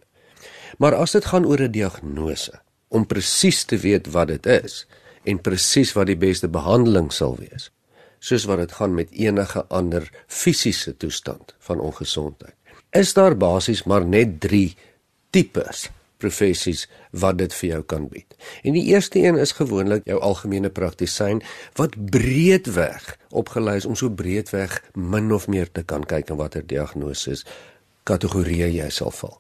Maar 0.78 0.96
as 0.96 1.12
dit 1.12 1.26
gaan 1.26 1.46
oor 1.46 1.62
'n 1.62 1.72
diagnose, 1.72 2.62
om 2.88 3.06
presies 3.06 3.64
te 3.64 3.78
weet 3.78 4.08
wat 4.12 4.28
dit 4.28 4.46
is 4.46 4.86
en 5.24 5.42
presies 5.42 5.94
wat 5.94 6.06
die 6.06 6.18
beste 6.18 6.48
behandeling 6.48 7.12
sal 7.12 7.38
wees, 7.40 7.72
soos 8.20 8.46
wat 8.46 8.58
dit 8.58 8.72
gaan 8.72 8.94
met 8.94 9.12
enige 9.12 9.66
ander 9.68 10.12
fisiese 10.28 10.98
toestand 10.98 11.56
van 11.60 11.80
ongesondheid, 11.80 12.56
is 12.92 13.14
daar 13.14 13.38
basies 13.38 13.84
maar 13.84 14.06
net 14.06 14.40
3 14.40 14.76
tipes 15.30 15.90
professies 16.22 16.86
wat 17.24 17.40
dit 17.42 17.54
vir 17.60 17.70
jou 17.70 17.82
kan 17.94 18.08
bied. 18.12 18.38
En 18.64 18.78
die 18.78 18.86
eerste 18.94 19.20
een 19.20 19.40
is 19.42 19.56
gewoonlik 19.58 20.06
jou 20.10 20.20
algemene 20.22 20.70
praktisyn 20.70 21.42
wat 21.80 21.98
breedweg 22.14 23.18
opgelei 23.30 23.78
is 23.82 23.90
om 23.90 23.98
so 23.98 24.10
breedweg 24.10 24.78
min 24.94 25.32
of 25.34 25.48
meer 25.48 25.72
te 25.72 25.84
kan 25.84 26.06
kyk 26.06 26.30
en 26.30 26.40
watter 26.42 26.66
diagnose 26.68 27.42
kategorieë 28.10 28.72
jy 28.76 28.90
sal 28.90 29.14
val. 29.16 29.38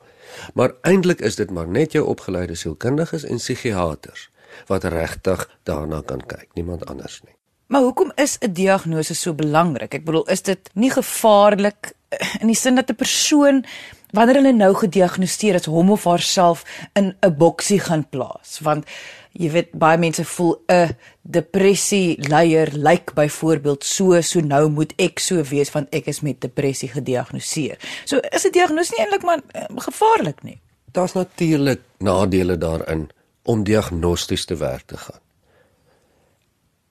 Maar 0.53 0.75
eintlik 0.88 1.21
is 1.21 1.35
dit 1.35 1.51
maar 1.51 1.67
net 1.67 1.95
jou 1.97 2.05
opgeleide 2.07 2.55
sielkundiges 2.55 3.25
en 3.27 3.41
psigiaters 3.41 4.29
wat 4.67 4.83
regtig 4.83 5.45
daarna 5.67 6.01
kan 6.05 6.23
kyk, 6.27 6.50
niemand 6.59 6.85
anders 6.91 7.21
nie. 7.23 7.35
Maar 7.71 7.81
hoekom 7.81 8.11
is 8.15 8.38
'n 8.39 8.53
diagnose 8.53 9.15
so 9.15 9.33
belangrik? 9.33 9.93
Ek 9.93 10.03
bedoel, 10.03 10.27
is 10.27 10.41
dit 10.41 10.69
nie 10.73 10.91
gevaarlik 10.91 11.93
in 12.41 12.47
die 12.47 12.55
sin 12.55 12.75
dat 12.75 12.89
'n 12.89 12.95
persoon 12.95 13.65
wanneer 14.12 14.36
hulle 14.41 14.53
nou 14.53 14.74
gediagnoseer 14.75 15.56
is 15.60 15.65
hom 15.65 15.91
of 15.91 16.06
haarself 16.10 16.65
in 16.94 17.15
'n 17.22 17.36
boksie 17.38 17.80
gaan 17.80 18.06
plaas 18.10 18.60
want 18.62 18.86
jy 19.32 19.50
weet 19.51 19.72
baie 19.72 19.98
mense 19.98 20.25
voel 20.25 20.56
'n 20.68 20.96
depressie 21.22 22.18
leier 22.30 22.70
lyk 22.74 23.13
byvoorbeeld 23.13 23.84
so 23.84 24.22
so 24.22 24.39
nou 24.39 24.70
moet 24.70 24.94
ek 24.98 25.20
so 25.20 25.44
wees 25.44 25.72
want 25.72 25.88
ek 25.91 26.08
is 26.08 26.22
met 26.22 26.41
depressie 26.41 26.89
gediagnoseer. 26.89 27.77
So 28.06 28.20
is 28.32 28.46
'n 28.46 28.51
diagnose 28.51 28.91
nie 28.91 29.06
eintlik 29.06 29.24
maar 29.24 29.41
uh, 29.56 29.77
gevaarlik 29.77 30.44
nie. 30.44 30.60
Daar's 30.91 31.13
natuurlik 31.13 31.82
nadele 32.00 32.58
daarin 32.58 33.10
om 33.44 33.63
diagnosties 33.63 34.46
te 34.46 34.56
werk 34.56 34.88
te 34.88 34.98
gaan 34.98 35.20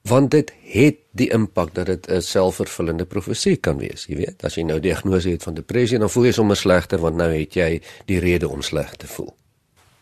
want 0.01 0.31
dit 0.31 0.53
het 0.73 0.97
die 1.11 1.29
impak 1.29 1.73
dat 1.75 1.85
dit 1.85 2.07
'n 2.07 2.21
selfvervullende 2.21 3.05
profesie 3.05 3.55
kan 3.55 3.77
wees, 3.77 4.05
jy 4.05 4.15
weet. 4.15 4.43
As 4.43 4.55
jy 4.55 4.63
nou 4.63 4.79
diagnose 4.79 5.29
het 5.29 5.43
van 5.43 5.53
depressie, 5.53 5.99
dan 5.99 6.09
voel 6.09 6.25
jy 6.25 6.31
sommer 6.31 6.55
slegter 6.55 6.99
want 6.99 7.15
nou 7.15 7.31
het 7.31 7.53
jy 7.53 7.81
die 8.05 8.19
rede 8.19 8.49
om 8.49 8.61
sleg 8.61 8.95
te 8.95 9.07
voel. 9.07 9.35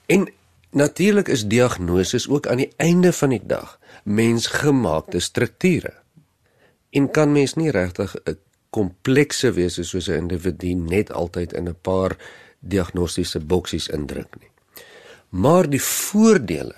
En 0.06 0.29
natuurlik 0.72 1.27
is 1.27 1.48
diagnoses 1.48 2.29
ook 2.29 2.48
aan 2.48 2.58
die 2.58 2.74
einde 2.77 3.13
van 3.13 3.29
die 3.29 3.46
dag 3.46 3.79
mensgemaakte 4.03 5.20
strukture. 5.20 5.94
En 6.89 7.12
kan 7.12 7.32
mens 7.32 7.53
nie 7.53 7.72
regtig 7.72 8.15
'n 8.25 8.38
komplekse 8.70 9.51
wese 9.51 9.84
soos 9.84 10.08
'n 10.08 10.18
individu 10.18 10.74
net 10.74 11.12
altyd 11.12 11.53
in 11.53 11.68
'n 11.68 11.77
paar 11.82 12.18
diagnostiese 12.60 13.39
boksies 13.39 13.88
indruk 13.88 14.36
nie. 14.39 14.50
Maar 15.29 15.70
die 15.70 15.82
voordele 15.82 16.75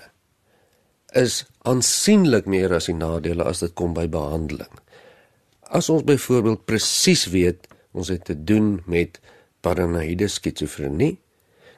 is 1.12 1.46
aansienlik 1.62 2.46
meer 2.46 2.74
as 2.74 2.88
die 2.90 2.96
nadele 2.96 3.44
as 3.44 3.62
dit 3.62 3.74
kom 3.78 3.94
by 3.94 4.08
behandeling. 4.10 4.72
As 5.72 5.88
ons 5.88 6.04
byvoorbeeld 6.04 6.64
presies 6.64 7.26
weet 7.32 7.68
ons 7.92 8.08
het 8.08 8.24
te 8.24 8.36
doen 8.44 8.80
met 8.86 9.20
paranoïde 9.60 10.28
skizofrenie, 10.28 11.18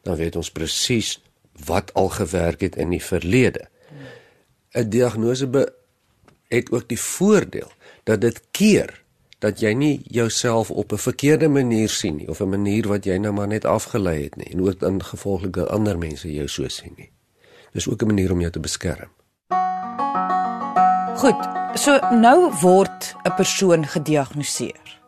dan 0.03 0.17
weet 0.17 0.37
ons 0.37 0.51
presies 0.51 1.19
wat 1.67 1.93
al 1.95 2.09
gewerk 2.09 2.61
het 2.61 2.77
in 2.77 2.91
die 2.91 3.03
verlede. 3.03 3.69
'n 4.75 4.91
Diagnose 4.91 5.49
het 6.49 6.71
ook 6.71 6.89
die 6.89 7.01
voordeel 7.01 7.71
dat 8.05 8.21
dit 8.21 8.41
keer 8.51 9.03
dat 9.39 9.61
jy 9.61 9.73
nie 9.73 10.01
jouself 10.09 10.71
op 10.71 10.93
'n 10.93 10.99
verkeerde 10.99 11.49
manier 11.49 11.89
sien 11.89 12.17
nie 12.17 12.29
of 12.29 12.41
'n 12.41 12.49
manier 12.49 12.89
wat 12.89 13.05
jy 13.05 13.17
nou 13.17 13.33
maar 13.33 13.49
net 13.49 13.65
afgelei 13.65 14.23
het 14.23 14.37
nie 14.37 14.51
en 14.53 14.61
ook 14.61 14.81
dan 14.81 15.05
gevolglike 15.05 15.67
ander 15.67 15.99
mense 15.99 16.33
jou 16.33 16.49
so 16.49 16.69
sien 16.69 16.93
nie. 16.97 17.11
Dis 17.73 17.89
ook 17.89 18.03
'n 18.03 18.07
manier 18.07 18.33
om 18.33 18.41
jou 18.41 18.53
te 18.53 18.61
beskerm. 18.61 19.11
Goed, 21.15 21.39
so 21.79 21.95
nou 22.11 22.51
word 22.61 23.15
'n 23.23 23.35
persoon 23.37 23.87
gediagnoseer. 23.87 25.01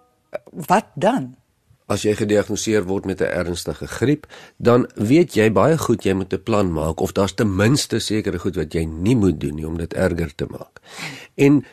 Wat 0.52 0.86
dan? 0.94 1.36
As 1.86 2.02
jy 2.02 2.14
gediagnoseer 2.14 2.84
word 2.84 3.04
met 3.04 3.20
'n 3.20 3.24
ernstige 3.24 3.86
griep, 3.86 4.26
dan 4.56 4.86
weet 4.94 5.34
jy 5.34 5.52
baie 5.52 5.78
goed 5.78 6.04
jy 6.04 6.12
moet 6.12 6.32
'n 6.32 6.42
plan 6.42 6.72
maak 6.72 7.00
of 7.00 7.12
daar's 7.12 7.34
ten 7.34 7.56
minste 7.56 7.98
sekere 7.98 8.38
goed 8.38 8.56
wat 8.56 8.72
jy 8.72 8.84
nie 8.84 9.16
moet 9.16 9.40
doen 9.40 9.54
nie 9.54 9.66
om 9.66 9.76
dit 9.76 9.94
erger 9.94 10.34
te 10.34 10.46
maak. 10.48 10.80
En 11.34 11.64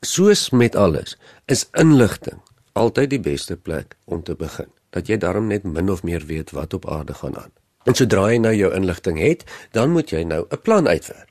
soos 0.00 0.50
met 0.50 0.76
alles, 0.76 1.16
is 1.46 1.68
inligting 1.72 2.40
altyd 2.72 3.10
die 3.10 3.20
beste 3.20 3.56
plek 3.56 3.96
om 4.04 4.22
te 4.22 4.34
begin. 4.34 4.68
Dat 4.90 5.06
jy 5.06 5.16
daarom 5.16 5.46
net 5.46 5.64
min 5.64 5.90
of 5.90 6.02
meer 6.02 6.26
weet 6.26 6.50
wat 6.50 6.74
op 6.74 6.88
aarde 6.88 7.14
gaan 7.14 7.36
aan. 7.36 7.52
En 7.84 7.94
sodra 7.94 8.28
jy 8.30 8.38
nou 8.38 8.54
jou 8.54 8.74
inligting 8.74 9.18
het, 9.18 9.44
dan 9.72 9.90
moet 9.90 10.10
jy 10.10 10.22
nou 10.22 10.46
'n 10.50 10.60
plan 10.62 10.88
uitwerk. 10.88 11.29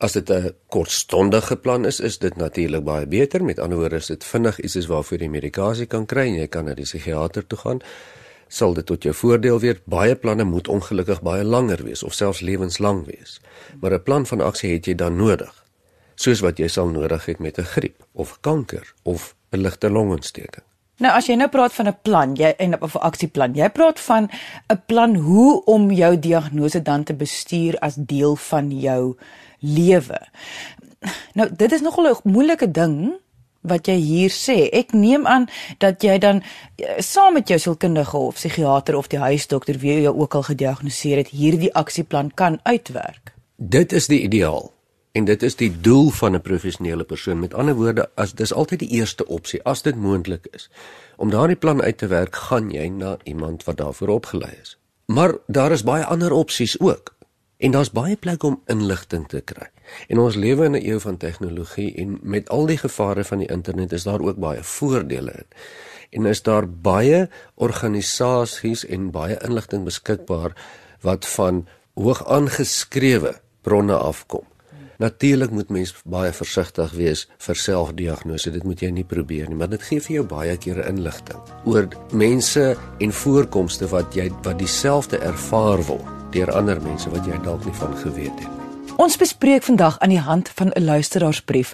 As 0.00 0.12
dit 0.12 0.30
'n 0.30 0.54
kortstondige 0.68 1.56
plan 1.56 1.84
is, 1.84 2.00
is 2.00 2.18
dit 2.18 2.36
natuurlik 2.36 2.84
baie 2.84 3.06
beter. 3.06 3.44
Met 3.44 3.58
ander 3.58 3.78
woorde, 3.78 3.96
is 3.96 4.06
dit 4.06 4.24
vinnig 4.24 4.60
iets 4.60 4.76
is 4.76 4.86
waarvoor 4.86 5.18
jy 5.18 5.28
medikasie 5.28 5.86
kan 5.86 6.06
kry 6.06 6.26
en 6.26 6.34
jy 6.34 6.46
kan 6.46 6.64
na 6.64 6.74
die 6.74 6.84
psigiatër 6.84 7.46
toe 7.46 7.58
gaan. 7.58 7.80
Sal 8.48 8.74
dit 8.74 8.86
tot 8.86 9.02
jou 9.02 9.14
voordeel 9.14 9.60
wees. 9.60 9.76
Baie 9.84 10.16
planne 10.16 10.44
moet 10.44 10.68
ongelukkig 10.68 11.22
baie 11.22 11.44
langer 11.44 11.84
wees 11.84 12.02
of 12.02 12.14
selfs 12.14 12.40
lewenslang 12.40 13.06
wees. 13.06 13.40
Maar 13.80 13.92
'n 13.92 14.02
plan 14.02 14.26
van 14.26 14.40
aksie 14.40 14.72
het 14.72 14.86
jy 14.86 14.94
dan 14.94 15.16
nodig 15.16 15.60
soos 16.20 16.42
wat 16.44 16.58
jy 16.60 16.68
sal 16.68 16.90
nodig 16.92 17.26
het 17.26 17.38
met 17.40 17.58
'n 17.58 17.70
griep 17.74 18.04
of 18.12 18.38
kanker 18.40 18.94
of 19.02 19.34
'n 19.52 19.60
ligte 19.60 19.90
longontsteking. 19.90 20.64
Nou 20.96 21.12
as 21.16 21.26
jy 21.26 21.34
nou 21.34 21.48
praat 21.48 21.72
van 21.72 21.86
'n 21.88 21.96
plan, 22.02 22.34
jy 22.36 22.54
en 22.58 22.82
of 22.82 22.94
'n 22.94 22.98
aksieplan, 23.00 23.54
jy 23.54 23.68
praat 23.68 24.00
van 24.00 24.28
'n 24.68 24.82
plan 24.86 25.14
hoe 25.14 25.64
om 25.64 25.90
jou 25.90 26.18
diagnose 26.18 26.82
dan 26.82 27.04
te 27.04 27.14
bestuur 27.14 27.78
as 27.78 27.94
deel 27.94 28.36
van 28.36 28.70
jou 28.80 29.16
lewe. 29.60 30.20
Nou 31.34 31.48
dit 31.56 31.72
is 31.72 31.80
nogal 31.80 32.10
'n 32.10 32.30
moeilike 32.30 32.70
ding 32.70 33.20
wat 33.60 33.86
jy 33.86 33.94
hier 33.94 34.32
sê. 34.32 34.68
Ek 34.72 34.92
neem 34.92 35.26
aan 35.26 35.48
dat 35.78 36.02
jy 36.02 36.18
dan 36.18 36.42
eh, 36.42 36.98
saam 36.98 37.36
met 37.36 37.48
jou 37.48 37.58
sielkundige 37.58 38.16
of 38.16 38.34
psigiater 38.34 38.96
of 38.96 39.06
die 39.12 39.18
huisdokter 39.20 39.78
wie 39.78 40.00
jou 40.00 40.16
ook 40.16 40.34
al 40.34 40.42
gediagnoseer 40.42 41.16
het, 41.16 41.28
hierdie 41.28 41.74
aksieplan 41.74 42.30
kan 42.34 42.60
uitwerk. 42.62 43.34
Dit 43.56 43.92
is 43.92 44.06
die 44.06 44.20
ideaal. 44.20 44.72
En 45.12 45.24
dit 45.26 45.42
is 45.42 45.56
die 45.56 45.80
doel 45.80 46.10
van 46.10 46.34
'n 46.34 46.40
professionele 46.40 47.04
persoon. 47.04 47.38
Met 47.38 47.54
ander 47.54 47.74
woorde, 47.74 48.10
as 48.14 48.32
dis 48.32 48.52
altyd 48.52 48.78
die 48.78 48.88
eerste 48.88 49.26
opsie 49.26 49.62
as 49.62 49.82
dit 49.82 49.96
moontlik 49.96 50.46
is. 50.50 50.70
Om 51.16 51.30
daardie 51.30 51.56
plan 51.56 51.82
uit 51.82 51.98
te 51.98 52.06
werk, 52.06 52.36
gaan 52.36 52.70
jy 52.70 52.88
na 52.88 53.16
iemand 53.24 53.64
wat 53.64 53.76
daarvoor 53.76 54.08
opgelei 54.08 54.52
is. 54.62 54.78
Maar 55.06 55.34
daar 55.46 55.72
is 55.72 55.82
baie 55.82 56.04
ander 56.04 56.32
opsies 56.32 56.80
ook. 56.80 57.14
En 57.60 57.70
daar's 57.70 57.90
baie 57.92 58.16
plek 58.16 58.42
om 58.42 58.62
inligting 58.72 59.26
te 59.28 59.42
kry. 59.44 59.66
En 60.08 60.18
ons 60.18 60.36
lewe 60.36 60.64
in 60.64 60.76
'n 60.76 60.84
eeu 60.84 61.00
van 61.00 61.16
tegnologie 61.16 61.94
en 61.94 62.18
met 62.22 62.48
al 62.48 62.66
die 62.66 62.78
gevare 62.78 63.24
van 63.24 63.38
die 63.38 63.50
internet 63.50 63.92
is 63.92 64.02
daar 64.02 64.20
ook 64.20 64.36
baie 64.36 64.62
voordele 64.62 65.30
in. 65.30 65.46
En 66.10 66.26
is 66.26 66.42
daar 66.42 66.68
baie 66.68 67.28
organisasies 67.54 68.86
en 68.86 69.10
baie 69.10 69.38
inligting 69.44 69.84
beskikbaar 69.84 70.56
wat 71.00 71.26
van 71.26 71.66
hoog 71.94 72.26
aangeskrewe 72.26 73.40
bronne 73.62 73.96
afkom. 73.96 74.44
Natuurlik 74.96 75.50
moet 75.50 75.68
mens 75.68 75.94
baie 76.04 76.32
versigtig 76.32 76.92
wees 76.92 77.28
vir 77.38 77.54
selfdiagnose. 77.54 78.50
Dit 78.50 78.62
moet 78.62 78.80
jy 78.80 78.90
nie 78.90 79.04
probeer 79.04 79.48
nie, 79.48 79.56
maar 79.56 79.68
dit 79.68 79.82
gee 79.82 80.00
vir 80.00 80.14
jou 80.14 80.24
baie 80.24 80.56
kere 80.56 80.88
inligting 80.88 81.40
oor 81.64 81.88
mense 82.12 82.76
en 82.98 83.12
voorkomste 83.12 83.86
wat 83.86 84.14
jy 84.14 84.30
wat 84.42 84.58
dieselfde 84.58 85.18
ervaar 85.18 85.82
word 85.82 86.19
deur 86.32 86.52
ander 86.52 86.82
mense 86.82 87.10
wat 87.10 87.26
jy 87.26 87.38
dalk 87.44 87.64
nie 87.64 87.74
van 87.74 87.96
geweet 87.96 88.40
het 88.40 88.48
nie. 88.48 88.60
Ons 89.00 89.16
bespreek 89.16 89.62
vandag 89.64 89.98
aan 89.98 90.12
die 90.12 90.20
hand 90.20 90.48
van 90.54 90.70
'n 90.76 90.84
luisteraarsbrief 90.84 91.72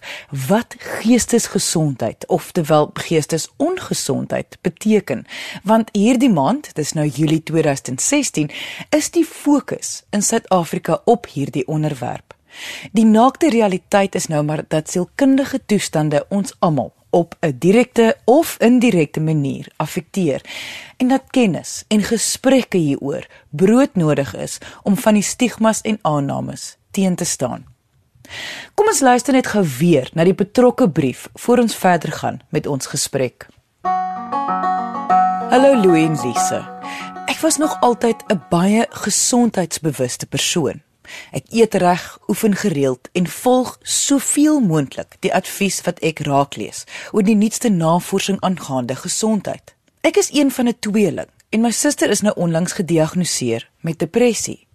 wat 0.48 0.74
geestesgesondheid 0.78 2.26
of 2.26 2.52
terwyl 2.52 2.90
geestesongesondheid 2.94 4.58
beteken. 4.60 5.26
Want 5.62 5.88
hierdie 5.92 6.30
maand, 6.30 6.74
dis 6.74 6.92
nou 6.92 7.08
Julie 7.08 7.42
2016, 7.42 8.50
is 8.88 9.10
die 9.10 9.24
fokus 9.24 10.02
in 10.10 10.22
Suid-Afrika 10.22 11.00
op 11.04 11.26
hierdie 11.26 11.66
onderwerp. 11.66 12.34
Die 12.92 13.04
naakte 13.04 13.50
realiteit 13.50 14.14
is 14.14 14.26
nou 14.26 14.42
maar 14.42 14.64
dat 14.68 14.90
sielkundige 14.90 15.60
toestande 15.66 16.26
ons 16.28 16.54
almal 16.58 16.95
op 17.16 17.36
'n 17.40 17.56
direkte 17.58 18.16
of 18.24 18.56
indirekte 18.58 19.20
manier 19.20 19.68
affekteer 19.76 20.40
en 20.96 21.08
dat 21.08 21.22
kennis 21.30 21.84
en 21.88 22.02
gesprekke 22.02 22.76
hieroor 22.76 23.26
broodnodig 23.50 24.36
is 24.36 24.58
om 24.82 24.96
van 24.96 25.14
die 25.14 25.22
stigmas 25.22 25.80
en 25.80 25.98
aannames 26.02 26.76
teen 26.90 27.14
te 27.14 27.24
staan. 27.24 27.66
Kom 28.74 28.86
ons 28.86 29.00
luister 29.00 29.32
net 29.32 29.46
gou 29.46 29.64
weer 29.78 30.10
na 30.12 30.24
die 30.24 30.34
betrokke 30.34 30.90
brief 30.90 31.28
voor 31.34 31.58
ons 31.58 31.76
verder 31.76 32.12
gaan 32.12 32.40
met 32.48 32.66
ons 32.66 32.86
gesprek. 32.86 33.46
Hallo 35.50 35.74
Louie 35.82 36.06
en 36.06 36.20
Lise. 36.20 36.60
Ek 37.26 37.38
was 37.40 37.56
nog 37.56 37.80
altyd 37.80 38.24
'n 38.28 38.42
baie 38.50 38.86
gesondheidsbewuste 38.90 40.26
persoon. 40.26 40.85
Ek 41.32 41.44
eet 41.50 41.74
reg, 41.74 42.18
oefen 42.28 42.56
gereeld 42.56 43.08
en 43.12 43.26
volg 43.26 43.78
soveel 43.82 44.60
moontlik 44.60 45.16
die 45.20 45.34
advies 45.34 45.80
wat 45.86 45.98
ek 45.98 46.20
raaklees 46.26 46.84
oor 47.12 47.22
die 47.22 47.36
nuutste 47.36 47.68
navorsing 47.68 48.40
aangaande 48.40 48.96
gesondheid. 48.96 49.74
Ek 50.00 50.16
is 50.16 50.30
een 50.32 50.50
van 50.50 50.68
'n 50.68 50.78
tweeling 50.80 51.30
en 51.50 51.60
my 51.60 51.70
suster 51.70 52.10
is 52.10 52.20
nou 52.20 52.34
onlangs 52.36 52.72
gediagnoseer 52.72 53.70
met 53.80 53.98
depressie. 53.98 54.66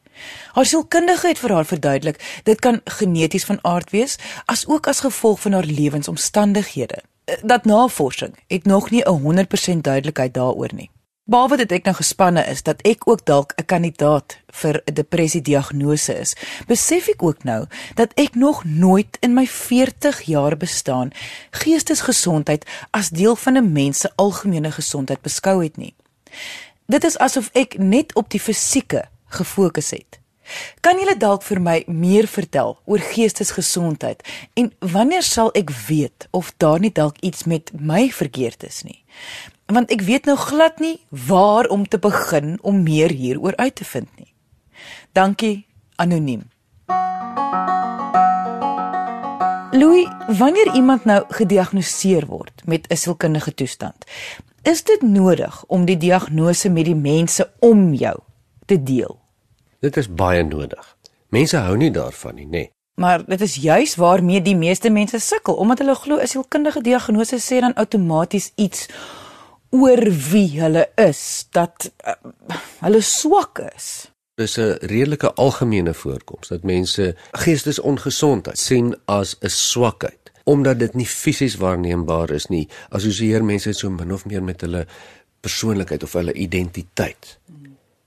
Haar 0.54 0.66
sielkundige 0.66 1.28
het 1.28 1.40
vir 1.40 1.54
haar 1.56 1.66
verduidelik 1.66 2.42
dit 2.44 2.60
kan 2.60 2.82
geneties 2.86 3.46
van 3.46 3.60
aard 3.62 3.92
wees 3.92 4.18
as 4.46 4.68
ook 4.68 4.88
as 4.88 5.00
gevolg 5.00 5.40
van 5.40 5.52
haar 5.52 5.66
lewensomstandighede. 5.66 7.04
Dat 7.44 7.66
navorsing 7.66 8.36
het 8.48 8.66
nog 8.66 8.90
nie 8.90 9.04
'n 9.04 9.22
100% 9.22 9.84
duidelikheid 9.84 10.34
daaroor 10.34 10.74
nie. 10.74 10.90
Behalwe 11.32 11.62
dit 11.62 11.72
ek 11.78 11.86
nou 11.88 11.94
gespanne 11.96 12.42
is 12.52 12.60
dat 12.68 12.82
ek 12.84 13.06
ook 13.08 13.22
dalk 13.24 13.54
'n 13.56 13.64
kandidaat 13.64 14.36
vir 14.62 14.82
'n 14.84 14.94
depressie 14.94 15.42
diagnose 15.42 16.14
is, 16.20 16.36
besef 16.68 17.08
ek 17.08 17.24
ook 17.24 17.44
nou 17.44 17.68
dat 17.96 18.12
ek 18.16 18.36
nog 18.36 18.66
nooit 18.66 19.18
in 19.22 19.34
my 19.34 19.48
40 19.48 20.22
jaar 20.22 20.58
bestaan 20.58 21.12
geestesgesondheid 21.52 22.66
as 22.92 23.10
deel 23.10 23.36
van 23.36 23.58
'n 23.58 23.72
mens 23.72 24.00
se 24.00 24.10
algemene 24.16 24.72
gesondheid 24.72 25.22
beskou 25.22 25.64
het 25.64 25.78
nie. 25.78 25.96
Dit 26.88 27.04
is 27.04 27.18
asof 27.18 27.50
ek 27.54 27.78
net 27.78 28.16
op 28.16 28.30
die 28.30 28.40
fisieke 28.40 29.04
gefokus 29.28 29.92
het. 29.92 30.21
Kan 30.82 31.00
julle 31.00 31.18
dalk 31.18 31.44
vir 31.44 31.60
my 31.60 31.84
meer 31.88 32.28
vertel 32.28 32.78
oor 32.86 33.00
geestesgesondheid 33.00 34.24
en 34.54 34.74
wanneer 34.80 35.24
sal 35.24 35.52
ek 35.56 35.70
weet 35.88 36.28
of 36.32 36.54
daar 36.58 36.80
nie 36.80 36.92
dalk 36.92 37.18
iets 37.22 37.44
met 37.44 37.72
my 37.74 38.10
verkeerd 38.12 38.64
is 38.64 38.84
nie? 38.84 39.04
want 39.72 39.92
ek 39.92 40.04
weet 40.08 40.28
nou 40.28 40.38
glad 40.38 40.80
nie 40.84 41.00
waar 41.10 41.70
om 41.72 41.88
te 41.88 42.00
begin 42.00 42.58
om 42.62 42.84
meer 42.84 43.12
hieroor 43.12 43.56
uit 43.56 43.76
te 43.76 43.86
vind 43.88 44.10
nie. 44.20 44.34
Dankie 45.12 45.68
anoniem. 45.96 46.50
Louis, 49.72 50.08
wanneer 50.28 50.74
iemand 50.76 51.06
nou 51.08 51.24
gediagnoseer 51.30 52.28
word 52.28 52.62
met 52.66 52.88
'n 52.90 52.96
sielkundige 52.96 53.54
toestand, 53.54 54.06
is 54.64 54.84
dit 54.84 55.02
nodig 55.02 55.64
om 55.68 55.86
die 55.86 55.98
diagnose 55.98 56.70
met 56.70 56.86
die 56.86 56.96
mense 56.96 57.52
om 57.60 57.94
jou 57.94 58.20
te 58.66 58.84
deel. 58.84 59.21
Dit 59.82 59.98
is 59.98 60.08
baie 60.14 60.44
nodig. 60.46 60.98
Mense 61.34 61.58
hou 61.58 61.78
nie 61.78 61.92
daarvan 61.92 62.36
nie, 62.38 62.46
nê. 62.46 62.52
Nee. 62.52 62.72
Maar 63.02 63.24
dit 63.26 63.42
is 63.42 63.56
juis 63.56 63.96
waarmee 63.96 64.42
die 64.42 64.56
meeste 64.56 64.90
mense 64.94 65.20
sukkel, 65.20 65.54
omdat 65.54 65.80
hulle 65.82 65.96
glo 65.96 66.20
'n 66.22 66.28
sielkundige 66.28 66.82
diagnose 66.82 67.40
sê 67.40 67.60
dan 67.60 67.74
outomaties 67.74 68.52
iets 68.56 68.88
oor 69.70 70.04
wie 70.32 70.62
hulle 70.62 70.90
is 70.96 71.48
dat 71.52 71.92
uh, 72.06 72.14
hulle 72.80 73.02
swak 73.02 73.60
is. 73.76 74.12
Dis 74.36 74.58
'n 74.58 74.78
redelike 74.82 75.34
algemene 75.34 75.94
voorkoms 75.94 76.48
dat 76.48 76.64
mense 76.64 77.16
geestesongesondheid 77.32 78.60
sien 78.60 78.96
as 79.06 79.38
'n 79.40 79.50
swakheid 79.50 80.22
omdat 80.44 80.80
dit 80.80 80.94
nie 80.94 81.06
fisies 81.06 81.56
waarneembaar 81.56 82.30
is 82.30 82.48
nie. 82.48 82.68
Assosieer 82.90 83.44
mense 83.44 83.74
so 83.74 83.90
min 83.90 84.14
of 84.14 84.26
meer 84.26 84.44
met 84.44 84.62
hulle 84.62 84.86
persoonlikheid 85.40 86.04
of 86.04 86.14
hulle 86.14 86.34
identiteit. 86.34 87.40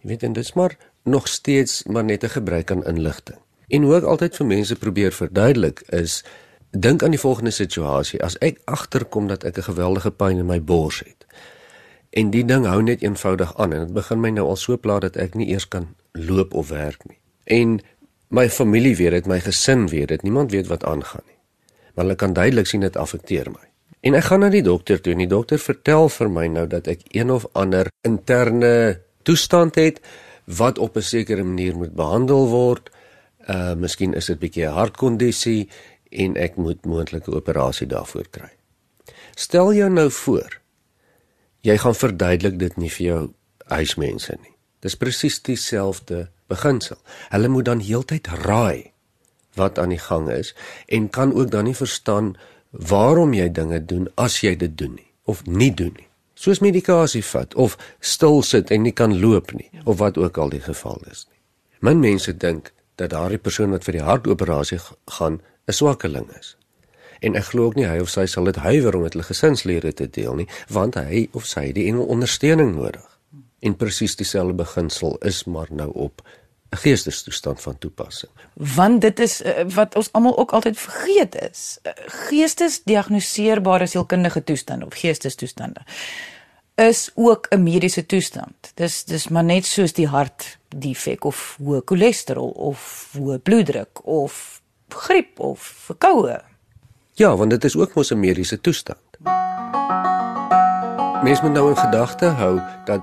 Jy 0.00 0.08
weet 0.08 0.22
en 0.22 0.32
dit 0.32 0.44
is 0.44 0.52
maar 0.52 0.76
nog 1.04 1.28
steeds 1.28 1.82
maar 1.84 2.04
net 2.04 2.24
'n 2.24 2.36
gebruik 2.36 2.70
aan 2.70 2.84
inligting. 2.84 3.38
En 3.68 3.82
hoe 3.82 3.96
ek 3.96 4.04
altyd 4.04 4.36
vir 4.36 4.46
mense 4.46 4.76
probeer 4.76 5.12
verduidelik 5.12 5.80
is 5.80 6.24
dink 6.70 7.02
aan 7.02 7.10
die 7.10 7.20
volgende 7.20 7.50
situasie 7.50 8.22
as 8.22 8.38
ek 8.38 8.60
agterkom 8.64 9.26
dat 9.26 9.44
ek 9.44 9.56
'n 9.56 9.62
geweldige 9.62 10.10
pyn 10.10 10.38
in 10.38 10.46
my 10.46 10.62
bors 10.62 10.98
het 10.98 11.24
En 12.14 12.30
die 12.30 12.44
ding 12.46 12.62
hou 12.70 12.78
net 12.82 13.02
eenvoudig 13.02 13.56
aan 13.58 13.72
en 13.74 13.86
dit 13.88 13.94
begin 13.94 14.20
my 14.22 14.30
nou 14.36 14.46
al 14.52 14.58
so 14.60 14.78
pla 14.78 15.00
dat 15.02 15.16
ek 15.18 15.34
nie 15.34 15.48
eers 15.50 15.66
kan 15.68 15.88
loop 16.14 16.52
of 16.54 16.68
werk 16.70 17.02
nie. 17.10 17.18
En 17.50 17.80
my 18.30 18.46
familie 18.50 18.94
weet 19.00 19.16
dit, 19.16 19.30
my 19.30 19.40
gesin 19.42 19.88
weet 19.90 20.12
dit, 20.12 20.22
niemand 20.22 20.54
weet 20.54 20.70
wat 20.70 20.86
aangaan 20.86 21.24
nie. 21.26 21.38
Maar 21.94 22.04
hulle 22.04 22.18
kan 22.18 22.36
duidelik 22.36 22.70
sien 22.70 22.86
dit 22.86 22.96
affekteer 22.96 23.50
my. 23.50 23.66
En 24.06 24.14
ek 24.14 24.28
gaan 24.28 24.44
na 24.46 24.50
die 24.52 24.62
dokter 24.62 25.02
toe 25.02 25.14
en 25.16 25.24
die 25.24 25.30
dokter 25.30 25.58
vertel 25.58 26.06
vir 26.14 26.30
my 26.30 26.46
nou 26.54 26.64
dat 26.70 26.86
ek 26.92 27.02
een 27.10 27.34
of 27.34 27.48
ander 27.58 27.90
interne 28.06 29.00
toestand 29.26 29.74
het 29.80 29.98
wat 30.44 30.78
op 30.78 30.96
'n 30.96 31.02
sekere 31.02 31.44
manier 31.44 31.76
moet 31.76 31.94
behandel 31.94 32.48
word. 32.48 32.90
Uh 33.48 33.74
miskien 33.74 34.14
is 34.14 34.26
dit 34.26 34.36
'n 34.36 34.40
bietjie 34.40 34.66
'n 34.66 34.72
hartkondisie 34.72 35.68
en 36.10 36.36
ek 36.36 36.56
moet 36.56 36.84
moontlike 36.84 37.30
operasie 37.30 37.86
daarvoor 37.86 38.26
kry. 38.30 38.52
Stel 39.34 39.74
jou 39.74 39.90
nou 39.90 40.10
voor 40.10 40.60
jy 41.64 41.76
gaan 41.80 41.94
verduidelik 41.96 42.58
dit 42.58 42.76
nie 42.76 42.90
vir 42.90 43.06
jou 43.06 43.20
huismense 43.72 44.36
nie. 44.40 44.52
Dis 44.84 44.96
presies 45.00 45.40
dieselfde 45.42 46.28
beginsel. 46.52 46.98
Hulle 47.32 47.48
moet 47.48 47.64
dan 47.64 47.80
heeltyd 47.80 48.28
raai 48.44 48.92
wat 49.56 49.78
aan 49.78 49.94
die 49.94 50.02
gang 50.02 50.28
is 50.30 50.52
en 50.86 51.08
kan 51.10 51.32
ook 51.32 51.50
dan 51.50 51.64
nie 51.64 51.76
verstaan 51.78 52.34
waarom 52.70 53.32
jy 53.34 53.48
dinge 53.48 53.78
doen 53.80 54.08
as 54.20 54.40
jy 54.42 54.56
dit 54.58 54.76
doen 54.78 54.96
nie 54.98 55.10
of 55.24 55.44
nie 55.46 55.70
doen 55.74 55.94
nie. 55.96 56.08
Soos 56.34 56.58
medikasie 56.60 57.24
vat 57.24 57.54
of 57.54 57.76
stil 58.00 58.42
sit 58.42 58.70
en 58.70 58.82
nie 58.82 58.92
kan 58.92 59.20
loop 59.20 59.52
nie 59.52 59.70
of 59.84 59.98
wat 59.98 60.18
ook 60.18 60.38
al 60.38 60.48
die 60.48 60.64
geval 60.64 61.00
is 61.10 61.26
nie. 61.30 61.40
Min 61.80 62.00
mense 62.00 62.36
dink 62.36 62.72
dat 62.94 63.10
daardie 63.10 63.38
persoon 63.38 63.70
wat 63.70 63.84
vir 63.84 63.98
die 63.98 64.06
hartoperasie 64.06 64.78
gaan 65.18 65.40
'n 65.68 65.72
swakkeling 65.72 66.30
is 66.38 66.56
en 67.24 67.36
ek 67.40 67.50
glo 67.50 67.70
ook 67.70 67.78
nie 67.78 67.86
hy 67.88 67.98
of 68.04 68.10
sy 68.12 68.26
sal 68.28 68.44
dit 68.50 68.60
huiwer 68.60 68.96
om 68.96 69.04
met 69.06 69.14
hulle 69.16 69.26
gesinslede 69.26 69.92
te 69.96 70.08
deel 70.10 70.34
nie 70.40 70.48
want 70.76 70.98
hy 71.00 71.26
of 71.32 71.46
sy 71.48 71.68
het 71.70 71.78
die 71.78 71.88
ondersteuning 71.96 72.74
nodig 72.76 73.06
en 73.64 73.76
presies 73.80 74.16
dieselfde 74.20 74.56
beginsel 74.60 75.16
is 75.30 75.44
maar 75.48 75.70
nou 75.70 75.90
op 76.06 76.24
geestestoestand 76.76 77.60
van 77.60 77.78
toepassing. 77.78 78.32
Want 78.52 79.00
dit 79.00 79.20
is 79.20 79.42
uh, 79.42 79.64
wat 79.74 79.94
ons 79.94 80.12
almal 80.12 80.38
ook 80.38 80.52
altyd 80.52 80.78
vergeet 80.78 81.34
is 81.50 81.78
uh, 81.82 81.92
geestesdiagnoseerbare 82.06 83.86
sielkundige 83.86 84.44
toestande 84.44 84.86
of 84.86 84.94
geestestoestande 84.94 85.80
is 86.74 87.10
ook 87.14 87.46
'n 87.50 87.62
mediese 87.62 88.06
toestand. 88.06 88.72
Dis 88.74 89.04
dis 89.04 89.28
maar 89.28 89.44
net 89.44 89.66
soos 89.66 89.92
die 89.92 90.06
hart 90.06 90.58
defek 90.68 91.24
of 91.24 91.58
hoë 91.62 91.82
cholesterol 91.84 92.50
of 92.50 93.08
hoë 93.18 93.38
bloeddruk 93.38 94.06
of 94.06 94.62
griep 94.88 95.38
of 95.38 95.60
verkoue. 95.60 96.40
Ja, 97.12 97.36
want 97.36 97.50
dit 97.50 97.64
is 97.64 97.76
ook 97.76 97.94
mos 97.94 98.10
'n 98.10 98.18
mediese 98.18 98.60
toestand. 98.60 98.98
Mens 101.22 101.40
moet 101.40 101.52
nou 101.52 101.68
in 101.70 101.76
gedagte 101.76 102.26
hou 102.26 102.60
dat 102.84 103.00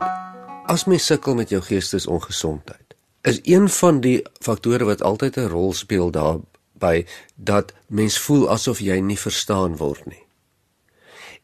as 0.66 0.86
mens 0.86 1.06
sukkel 1.06 1.36
met 1.36 1.50
jou 1.50 1.62
geestesongesondheid, 1.62 2.91
is 3.22 3.40
een 3.44 3.70
van 3.70 4.02
die 4.02 4.22
faktore 4.40 4.86
wat 4.86 5.02
altyd 5.02 5.38
'n 5.38 5.48
rol 5.48 5.74
speel 5.74 6.12
daarbey 6.12 7.06
dat 7.36 7.74
mens 7.88 8.20
voel 8.20 8.50
asof 8.50 8.80
jy 8.80 9.00
nie 9.00 9.20
verstaan 9.20 9.78
word 9.78 10.06
nie. 10.06 10.26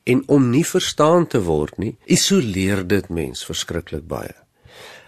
En 0.03 0.23
om 0.27 0.49
nie 0.49 0.65
verstaan 0.65 1.27
te 1.27 1.41
word 1.43 1.77
nie, 1.77 1.97
isoleer 2.05 2.87
dit 2.87 3.09
mens 3.09 3.45
verskriklik 3.45 4.07
baie. 4.07 4.35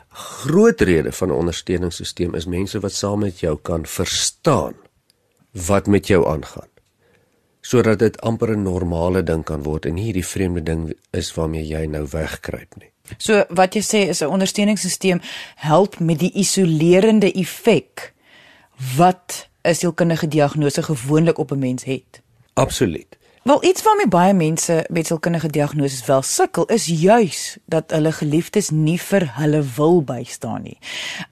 Groot 0.10 0.82
rede 0.82 1.12
van 1.12 1.30
'n 1.30 1.40
ondersteuningssisteem 1.42 2.36
is 2.36 2.46
mense 2.46 2.80
wat 2.80 2.92
saam 2.92 3.20
met 3.20 3.40
jou 3.40 3.60
kan 3.62 3.86
verstaan 3.86 4.74
wat 5.52 5.88
met 5.88 6.08
jou 6.08 6.28
aangaan 6.28 6.70
sodat 7.62 8.00
dit 8.00 8.22
amper 8.22 8.50
'n 8.56 8.64
normale 8.64 9.24
ding 9.24 9.44
kan 9.44 9.64
word 9.64 9.86
en 9.86 9.94
nie 9.94 10.04
hierdie 10.04 10.26
vreemde 10.26 10.64
ding 10.64 10.94
is 11.12 11.34
waarmee 11.34 11.68
jy 11.68 11.86
nou 11.86 12.08
wegkruip 12.12 12.76
nie. 12.76 12.92
So 13.18 13.44
wat 13.50 13.74
jy 13.74 13.82
sê 13.82 14.10
is 14.10 14.22
'n 14.22 14.32
ondersteuningssisteem 14.32 15.22
help 15.56 16.00
met 16.00 16.20
die 16.20 16.32
isolerende 16.34 17.32
effek 17.32 18.14
wat 18.96 19.50
'n 19.64 19.74
sielkundige 19.76 20.28
diagnose 20.28 20.84
gewoonlik 20.84 21.38
op 21.38 21.52
'n 21.52 21.60
mens 21.60 21.84
het. 21.84 22.22
Absoluut. 22.54 23.18
Wel 23.44 23.64
iets 23.64 23.84
waarmee 23.84 24.08
baie 24.08 24.34
mense 24.34 24.86
met 24.90 25.06
sielkundige 25.06 25.48
diagnoses 25.48 26.06
wel 26.06 26.22
sukkel 26.22 26.66
is 26.66 26.86
juis 26.86 27.58
dat 27.66 27.92
hulle 27.92 28.12
geliefdes 28.12 28.70
nie 28.70 29.02
vir 29.02 29.32
hulle 29.36 29.64
wil 29.76 30.04
bystaan 30.04 30.62
nie. 30.62 30.78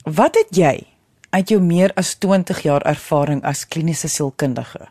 Wat 0.03 0.35
het 0.35 0.55
jy 0.55 0.83
uit 1.29 1.49
jou 1.49 1.61
meer 1.61 1.91
as 1.93 2.15
20 2.15 2.61
jaar 2.61 2.81
ervaring 2.81 3.43
as 3.43 3.67
kliniese 3.67 4.07
sielkundige 4.07 4.87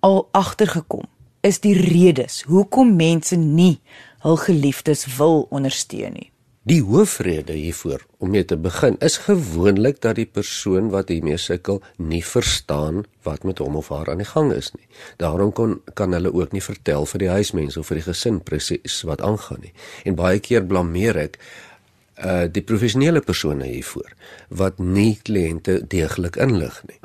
al 0.00 0.28
agtergekom 0.32 1.04
is 1.44 1.60
die 1.60 1.76
redes 1.76 2.42
hoekom 2.48 2.94
mense 2.96 3.36
nie 3.36 3.80
hul 4.24 4.38
geliefdes 4.40 5.04
wil 5.18 5.44
ondersteun 5.52 6.16
nie. 6.16 6.30
Die 6.64 6.80
hoofrede 6.80 7.52
hiervoor 7.52 8.06
om 8.24 8.30
mee 8.32 8.44
te 8.48 8.56
begin 8.56 8.94
is 9.04 9.18
gewoonlik 9.26 9.98
dat 10.00 10.16
die 10.16 10.24
persoon 10.24 10.88
wat 10.94 11.10
hiermee 11.12 11.36
sukkel 11.36 11.82
nie 12.00 12.22
verstaan 12.24 13.02
wat 13.28 13.44
met 13.44 13.60
hom 13.60 13.76
of 13.76 13.90
haar 13.92 14.08
aan 14.08 14.22
die 14.24 14.30
gang 14.30 14.48
is 14.52 14.70
nie. 14.72 14.88
Daarom 15.20 15.52
kon 15.52 15.76
kan 15.92 16.16
hulle 16.16 16.32
ook 16.32 16.56
nie 16.56 16.64
vertel 16.64 17.04
vir 17.12 17.20
die 17.20 17.30
huismense 17.34 17.82
of 17.82 17.92
vir 17.92 18.00
die 18.00 18.06
gesin 18.08 18.40
presies 18.40 19.02
wat 19.04 19.20
aangaan 19.20 19.60
nie. 19.66 19.74
En 20.08 20.16
baie 20.16 20.40
keer 20.40 20.64
blameer 20.64 21.20
ek 21.28 21.36
uh 22.24 22.46
die 22.48 22.62
professionele 22.64 23.20
persone 23.20 23.68
hiervoor 23.68 24.16
wat 24.48 24.80
nie 24.80 25.18
kliënte 25.20 25.82
deeglik 25.84 26.40
inlig 26.40 26.80
nie. 26.88 27.00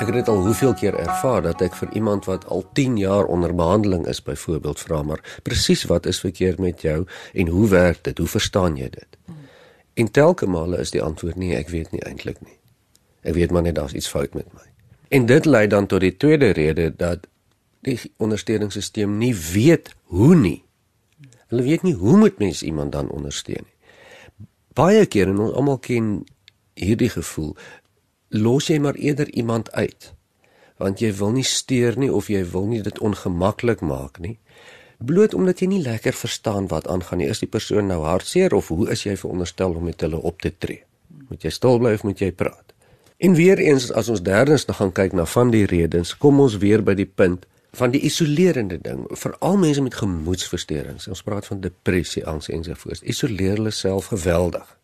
Ek 0.00 0.08
het 0.08 0.14
dit 0.14 0.28
al 0.32 0.40
hoeveel 0.46 0.74
keer 0.74 0.94
ervaar 0.96 1.42
dat 1.44 1.60
ek 1.60 1.74
vir 1.76 1.90
iemand 1.92 2.24
wat 2.24 2.46
al 2.48 2.64
10 2.72 2.96
jaar 2.96 3.26
onder 3.28 3.52
behandeling 3.54 4.06
is 4.08 4.22
byvoorbeeld 4.24 4.80
vra 4.80 5.02
maar 5.02 5.20
presies 5.42 5.84
wat 5.90 6.06
is 6.06 6.20
verkeerd 6.20 6.58
met 6.58 6.80
jou 6.80 7.04
en 7.32 7.46
hoe 7.46 7.68
werk 7.68 8.04
dit? 8.04 8.18
Hoe 8.18 8.26
verstaan 8.26 8.76
jy 8.80 8.88
dit? 8.88 9.18
En 9.94 10.10
telke 10.10 10.46
male 10.46 10.80
is 10.80 10.90
die 10.90 11.02
antwoord 11.02 11.36
nee, 11.36 11.52
ek 11.56 11.68
weet 11.68 11.92
nie 11.92 12.00
eintlik 12.08 12.40
nie. 12.40 12.56
Ek 13.20 13.36
weet 13.36 13.52
maar 13.52 13.62
net 13.68 13.76
daar's 13.76 13.92
iets 13.92 14.08
fout 14.08 14.34
met 14.34 14.48
my. 14.56 14.64
En 15.08 15.26
dit 15.26 15.44
lei 15.44 15.66
dan 15.66 15.86
tot 15.86 16.00
die 16.00 16.16
tweede 16.16 16.50
rede 16.56 16.94
dat 16.96 17.28
die 17.84 18.00
ondersteuningssisteem 18.16 19.18
nie 19.18 19.34
weet 19.36 19.92
hoe 20.08 20.34
nie 20.34 20.62
Hulle 21.50 21.62
weet 21.66 21.82
nie 21.82 21.94
hoe 21.98 22.16
moet 22.16 22.38
mens 22.38 22.62
iemand 22.62 22.92
dan 22.92 23.10
ondersteun 23.10 23.64
nie. 23.66 24.48
Baie 24.78 25.06
keer 25.06 25.28
en 25.28 25.40
ons 25.42 25.54
almal 25.58 25.80
ken 25.82 26.12
hierdie 26.78 27.10
gevoel, 27.10 27.56
los 28.30 28.70
jy 28.70 28.78
maar 28.78 28.94
eerder 28.94 29.30
iemand 29.34 29.72
uit 29.72 30.12
want 30.80 31.02
jy 31.04 31.10
wil 31.12 31.34
nie 31.36 31.44
steur 31.44 31.98
nie 32.00 32.08
of 32.08 32.30
jy 32.32 32.40
wil 32.54 32.64
nie 32.70 32.80
dit 32.80 32.98
ongemaklik 33.04 33.82
maak 33.84 34.16
nie. 34.24 34.38
Bloot 35.04 35.34
omdat 35.36 35.60
jy 35.60 35.68
nie 35.74 35.82
lekker 35.84 36.16
verstaan 36.16 36.70
wat 36.72 36.88
aangaan 36.88 37.20
nie. 37.20 37.28
Is 37.28 37.42
die 37.44 37.50
persoon 37.52 37.90
nou 37.92 38.00
hartseer 38.06 38.56
of 38.56 38.70
hoe 38.72 38.88
is 38.92 39.04
jy 39.04 39.12
veronderstel 39.20 39.76
om 39.76 39.84
met 39.90 40.00
hulle 40.00 40.16
op 40.16 40.40
te 40.40 40.52
tree? 40.56 40.80
Moet 41.28 41.44
jy 41.44 41.52
stil 41.52 41.76
bly 41.82 41.92
of 41.98 42.06
moet 42.08 42.24
jy 42.24 42.30
praat? 42.32 42.72
En 43.20 43.36
weer 43.36 43.60
eens 43.60 43.90
as 43.92 44.08
ons 44.08 44.24
derdens 44.24 44.64
nog 44.64 44.80
gaan 44.80 44.94
kyk 44.96 45.12
na 45.12 45.28
van 45.28 45.52
die 45.52 45.66
redes 45.68 46.14
kom 46.16 46.40
ons 46.40 46.56
weer 46.64 46.80
by 46.80 46.96
die 46.96 47.08
punt 47.08 47.44
van 47.76 47.92
die 47.92 48.00
isolerende 48.08 48.80
ding. 48.80 49.04
Vir 49.12 49.36
al 49.44 49.60
mense 49.60 49.84
met 49.84 50.00
gemoedsversteurings. 50.00 51.10
Ons 51.12 51.22
praat 51.22 51.46
van 51.46 51.60
depressie, 51.60 52.24
angs 52.24 52.48
ensovoorts. 52.48 53.04
Isoleer 53.04 53.60
hulle 53.60 53.76
self 53.76 54.08
geweldig 54.16 54.79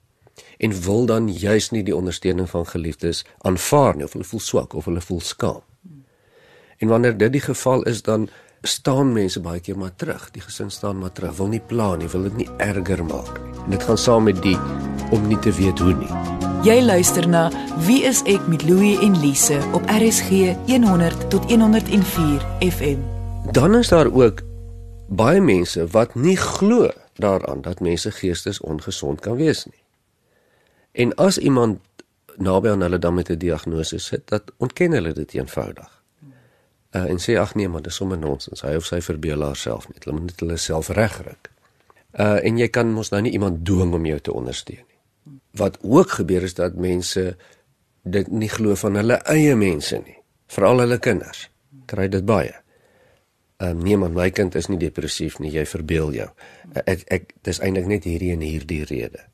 en 0.59 0.83
wil 0.83 1.07
dan 1.07 1.29
juis 1.33 1.71
nie 1.71 1.83
die 1.83 1.97
ondersteuning 1.97 2.51
van 2.51 2.67
geliefdes 2.67 3.25
aanvaar 3.39 3.97
nie 3.97 4.05
of 4.05 4.13
hulle 4.13 4.25
voel 4.25 4.41
swak 4.41 4.75
of 4.75 4.85
hulle 4.85 5.01
voel 5.01 5.21
skaam. 5.21 5.63
En 6.79 6.89
wanneer 6.89 7.17
dit 7.17 7.33
die 7.33 7.41
geval 7.41 7.83
is 7.83 8.03
dan 8.03 8.29
staan 8.63 9.13
mense 9.13 9.41
baie 9.41 9.61
keer 9.61 9.79
maar 9.79 9.95
terug. 9.97 10.31
Die 10.31 10.43
gesin 10.43 10.71
staan 10.71 10.99
maar 10.99 11.13
terug, 11.13 11.37
wil 11.37 11.47
nie 11.47 11.61
pla 11.61 11.95
nie, 11.97 12.09
wil 12.09 12.23
dit 12.23 12.37
nie 12.37 12.49
erger 12.59 13.05
maak 13.05 13.39
nie. 13.41 13.55
En 13.65 13.71
dit 13.71 13.83
gaan 13.83 13.99
saam 13.99 14.27
met 14.29 14.43
die 14.43 14.57
om 15.11 15.29
nie 15.29 15.39
te 15.39 15.53
weet 15.53 15.79
hoe 15.79 15.95
nie. 15.95 16.11
Jy 16.67 16.81
luister 16.83 17.29
na 17.29 17.47
Wie 17.87 18.03
is 18.09 18.23
ek 18.27 18.49
met 18.51 18.65
Louie 18.67 18.97
en 19.05 19.15
Lise 19.21 19.61
op 19.77 19.87
RSG 19.93 20.57
100 20.67 21.31
tot 21.31 21.51
104 21.51 22.47
FM. 22.67 22.99
Dan 23.53 23.77
is 23.79 23.89
daar 23.89 24.11
ook 24.13 24.43
baie 25.09 25.41
mense 25.41 25.87
wat 25.95 26.15
nie 26.15 26.37
glo 26.37 26.91
daaraan 27.15 27.63
dat 27.63 27.81
mense 27.81 28.11
geestes 28.11 28.61
ongesond 28.61 29.21
kan 29.21 29.37
wees 29.37 29.65
nie. 29.65 29.86
En 30.97 31.13
as 31.21 31.39
iemand 31.39 31.83
naby 32.37 32.73
aan 32.73 32.85
hulle 32.85 32.99
dan 32.99 33.15
met 33.15 33.31
'n 33.31 33.39
diagnose 33.39 33.99
sit, 33.99 34.29
dat 34.29 34.53
ontken 34.57 34.93
hulle 34.93 35.13
dit 35.13 35.35
eenvoudig. 35.35 35.93
Uh, 36.97 37.11
en 37.13 37.19
sê 37.21 37.37
ag 37.37 37.55
nee, 37.55 37.69
maar 37.69 37.83
dis 37.83 37.95
sommer 37.95 38.19
nonsens. 38.19 38.63
Hy 38.63 38.75
of 38.77 38.85
sy 38.85 39.01
verbeel 39.01 39.43
haarself 39.43 39.89
net. 39.89 40.05
Hulle 40.05 40.17
moet 40.17 40.31
net 40.31 40.41
hulle 40.41 40.57
self 40.57 40.89
regryk. 40.89 41.51
Uh 42.17 42.45
en 42.45 42.59
jy 42.59 42.69
kan 42.69 42.93
mos 42.93 43.11
nou 43.11 43.21
nie 43.21 43.33
iemand 43.33 43.65
dwing 43.65 43.93
om 43.95 44.07
jou 44.07 44.21
te 44.21 44.33
ondersteun 44.33 44.85
nie 44.87 44.97
wat 45.57 45.79
ook 45.83 46.11
gebeur 46.11 46.43
is 46.43 46.55
dat 46.55 46.75
mense 46.75 47.37
dit 48.03 48.31
nie 48.31 48.49
glo 48.49 48.75
van 48.75 48.95
hulle 48.95 49.19
eie 49.33 49.55
mense 49.57 49.99
nie, 50.05 50.19
veral 50.53 50.83
hulle 50.85 50.99
kinders. 51.03 51.49
Kry 51.91 52.09
dit 52.13 52.25
baie. 52.27 52.55
Ehm 53.57 53.79
um, 53.79 53.83
nee 53.83 53.97
man, 53.97 54.13
my 54.13 54.31
kind 54.31 54.55
is 54.55 54.69
nie 54.69 54.79
depressief 54.79 55.39
nie, 55.41 55.51
jy 55.55 55.65
verbeel 55.67 56.13
jou. 56.13 56.29
Ek 56.85 57.07
ek 57.13 57.33
dis 57.47 57.61
eintlik 57.65 57.89
net 57.89 58.05
hierdie 58.05 58.35
en 58.35 58.45
hierdie 58.45 58.85
rede. 58.85 59.25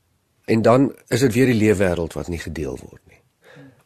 En 0.45 0.61
dan 0.61 0.93
is 1.07 1.19
dit 1.19 1.33
weer 1.33 1.45
die 1.45 1.59
leefwêreld 1.59 2.13
wat 2.13 2.27
nie 2.27 2.39
gedeel 2.39 2.77
word 2.81 3.01
nie. 3.07 3.21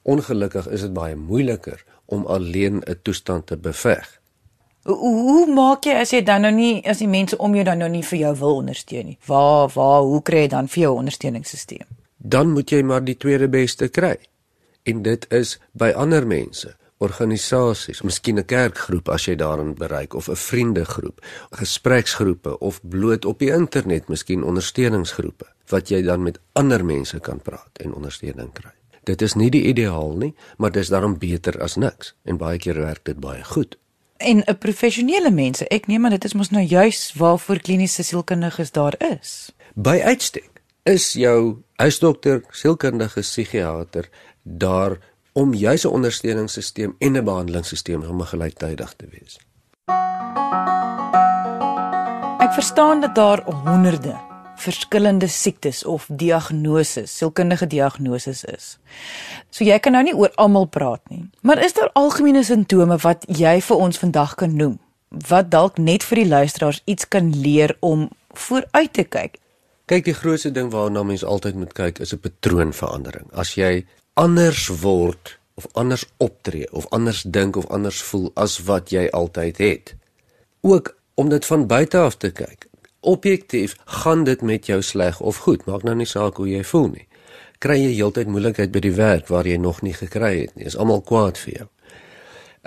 Ongelukkig 0.02 0.68
is 0.68 0.82
dit 0.82 0.94
baie 0.94 1.16
moeiliker 1.16 1.84
om 2.06 2.26
alleen 2.26 2.82
'n 2.86 3.00
toestand 3.02 3.48
te 3.48 3.58
beveg 3.58 4.18
Hoe, 4.88 5.20
hoe 5.22 5.48
maak 5.52 5.84
jy 5.84 5.98
as 6.00 6.14
jy 6.16 6.22
dan 6.24 6.46
nou 6.48 6.54
nie 6.56 6.80
as 6.88 7.02
die 7.04 7.10
mense 7.12 7.36
om 7.44 7.56
jou 7.58 7.66
dan 7.68 7.82
nou 7.84 7.90
nie 7.92 8.06
vir 8.08 8.20
jou 8.22 8.30
wil 8.40 8.62
ondersteun 8.62 9.10
nie? 9.12 9.18
Waar 9.28 9.68
waar 9.74 10.06
hoe 10.08 10.22
kry 10.24 10.46
jy 10.46 10.52
dan 10.54 10.70
vir 10.72 10.82
jou 10.86 10.92
ondersteuningssisteem? 11.02 11.84
Dan 12.18 12.54
moet 12.56 12.72
jy 12.72 12.80
maar 12.88 13.04
die 13.04 13.18
tweede 13.20 13.50
beste 13.52 13.90
kry. 13.92 14.16
En 14.88 15.02
dit 15.04 15.28
is 15.36 15.58
by 15.76 15.92
ander 15.92 16.24
mense 16.28 16.72
organisasies, 16.98 18.02
miskien 18.02 18.40
'n 18.40 18.46
kerkgroep 18.46 19.10
as 19.10 19.26
jy 19.26 19.36
daarin 19.36 19.74
bereik 19.76 20.14
of 20.14 20.30
'n 20.30 20.36
vriendegroep, 20.36 21.22
gespreksgroepe 21.52 22.60
of 22.60 22.82
bloot 22.82 23.26
op 23.26 23.40
die 23.40 23.52
internet 23.52 24.08
miskien 24.08 24.44
ondersteuningsgroepe 24.44 25.46
wat 25.68 25.90
jy 25.90 26.02
dan 26.02 26.24
met 26.24 26.40
ander 26.54 26.86
mense 26.86 27.20
kan 27.20 27.42
praat 27.42 27.78
en 27.84 27.94
ondersteuning 27.94 28.54
kry. 28.54 28.72
Dit 29.04 29.22
is 29.22 29.34
nie 29.34 29.50
die 29.50 29.64
ideaal 29.64 30.18
nie, 30.18 30.36
maar 30.58 30.72
dit 30.72 30.84
is 30.84 30.90
daarom 30.90 31.18
beter 31.18 31.62
as 31.64 31.76
niks 31.76 32.16
en 32.24 32.38
baie 32.38 32.58
keer 32.58 32.80
werk 32.80 33.06
dit 33.06 33.20
baie 33.20 33.44
goed. 33.44 33.78
En 34.18 34.44
'n 34.46 34.58
professionele 34.58 35.32
mense, 35.32 35.68
ek 35.68 35.88
neem 35.88 36.06
aan 36.06 36.12
dit 36.12 36.26
is 36.26 36.34
mos 36.34 36.50
nou 36.50 36.64
juis 36.64 37.14
waarvoor 37.16 37.60
kliniese 37.60 38.04
sielkundiges 38.04 38.72
daar 38.72 38.96
is. 38.98 39.52
By 39.76 40.02
uitstek 40.04 40.50
is 40.84 41.14
jou 41.14 41.64
huisdokter, 41.76 42.44
sielkundige, 42.50 43.20
psigiater 43.20 44.10
daar 44.44 44.98
om 45.38 45.54
juis 45.54 45.84
'n 45.86 45.88
ondersteuningssisteem 45.88 46.96
en 46.98 47.18
'n 47.18 47.24
behandelingssisteem 47.24 48.04
om 48.04 48.22
gelyktydig 48.22 48.94
te 48.98 49.06
wees. 49.10 49.40
Ek 52.40 52.54
verstaan 52.54 53.02
dat 53.02 53.16
daar 53.16 53.42
honderde 53.66 54.16
verskillende 54.56 55.28
siektes 55.28 55.84
of 55.84 56.08
diagnoses, 56.12 57.18
sielkundige 57.18 57.68
diagnoses 57.68 58.44
is. 58.44 58.78
So 59.50 59.64
jy 59.64 59.80
kan 59.80 59.92
nou 59.92 60.04
nie 60.04 60.16
oor 60.16 60.32
almal 60.36 60.66
praat 60.66 61.10
nie, 61.10 61.30
maar 61.42 61.64
is 61.64 61.74
daar 61.74 61.90
algemene 61.94 62.44
simptome 62.44 62.98
wat 62.98 63.26
jy 63.28 63.62
vir 63.62 63.78
ons 63.78 63.98
vandag 63.98 64.36
kan 64.36 64.56
noem 64.56 64.80
wat 65.28 65.52
dalk 65.52 65.78
net 65.78 66.04
vir 66.04 66.16
die 66.16 66.28
luisteraars 66.28 66.82
iets 66.86 67.08
kan 67.08 67.40
leer 67.40 67.78
om 67.80 68.10
vooruit 68.30 68.94
te 68.94 69.04
kyk? 69.04 69.38
Kyk, 69.86 70.04
die 70.04 70.14
grootste 70.14 70.52
ding 70.52 70.72
waarna 70.72 71.04
mens 71.04 71.24
altyd 71.24 71.56
moet 71.56 71.74
kyk 71.74 72.00
is 72.00 72.14
'n 72.14 72.20
patroonverandering. 72.20 73.28
As 73.32 73.56
jy 73.56 73.86
anders 74.18 74.68
word 74.82 75.38
of 75.58 75.68
anders 75.78 76.06
optree 76.18 76.66
of 76.72 76.88
anders 76.90 77.22
dink 77.22 77.56
of 77.56 77.68
anders 77.74 78.02
voel 78.10 78.32
as 78.34 78.58
wat 78.66 78.90
jy 78.94 79.08
altyd 79.14 79.58
het. 79.62 79.96
Ook 80.62 80.96
om 81.14 81.30
dit 81.30 81.46
van 81.46 81.68
buite 81.68 81.98
af 81.98 82.18
te 82.18 82.32
kyk. 82.32 82.68
Objektief 83.00 83.76
gaan 83.86 84.24
dit 84.24 84.42
met 84.42 84.66
jou 84.66 84.82
sleg 84.82 85.20
of 85.22 85.38
goed, 85.46 85.66
maak 85.66 85.86
nou 85.86 85.96
nie 85.98 86.10
saak 86.10 86.42
hoe 86.42 86.50
jy 86.50 86.64
voel 86.66 86.90
nie. 86.94 87.06
Kry 87.62 87.78
jy 87.82 87.94
heeltyd 87.98 88.30
moeilikheid 88.30 88.74
by 88.74 88.82
die 88.86 88.94
werk 88.98 89.30
waar 89.34 89.48
jy 89.50 89.58
nog 89.62 89.82
nie 89.86 89.94
gekry 89.98 90.34
het 90.44 90.56
nie. 90.58 90.66
Is 90.70 90.78
almal 90.78 91.02
kwaad 91.06 91.38
vir 91.42 91.54
jou. 91.62 91.68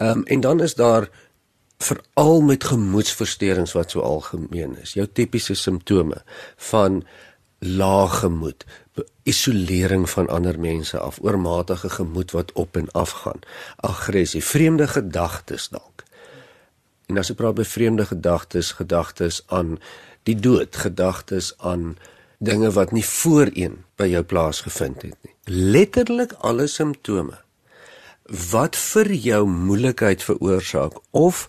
Ehm 0.01 0.23
um, 0.23 0.25
en 0.27 0.41
dan 0.41 0.63
is 0.63 0.75
daar 0.75 1.11
veral 1.81 2.41
met 2.41 2.65
gemoedsversteurings 2.65 3.73
wat 3.73 3.91
so 3.91 4.01
algemeen 4.01 4.77
is. 4.83 4.95
Jou 4.95 5.07
tipiese 5.07 5.55
simptome 5.55 6.23
van 6.71 7.03
lae 7.59 8.09
gemoed, 8.09 8.65
isolering 9.23 10.11
van 10.11 10.29
ander 10.29 10.59
mense 10.61 10.99
af, 10.99 11.19
oormatige 11.23 11.91
gemoed 11.91 12.31
wat 12.31 12.53
op 12.53 12.77
en 12.77 12.91
af 12.91 13.11
gaan, 13.11 13.41
aggressie, 13.77 14.45
vreemde 14.45 14.89
gedagtes 14.89 15.69
dalk. 15.69 16.05
En 17.07 17.19
as 17.19 17.31
jy 17.31 17.35
praat 17.35 17.59
by 17.59 17.67
vreemde 17.67 18.07
gedagtes, 18.07 18.73
gedagtes 18.79 19.43
aan 19.47 19.79
die 20.29 20.37
dood, 20.37 20.77
gedagtes 20.77 21.53
aan 21.59 21.97
dinge 22.39 22.71
wat 22.73 22.93
nie 22.97 23.05
voorheen 23.05 23.81
by 24.01 24.09
jou 24.13 24.23
plaas 24.25 24.63
gevind 24.65 25.03
het 25.03 25.17
nie. 25.27 25.35
Letterlik 25.45 26.33
alle 26.41 26.67
simptome 26.71 27.41
wat 28.51 28.77
vir 28.79 29.11
jou 29.13 29.43
moeilikheid 29.51 30.23
veroorsaak 30.23 31.01
of 31.11 31.49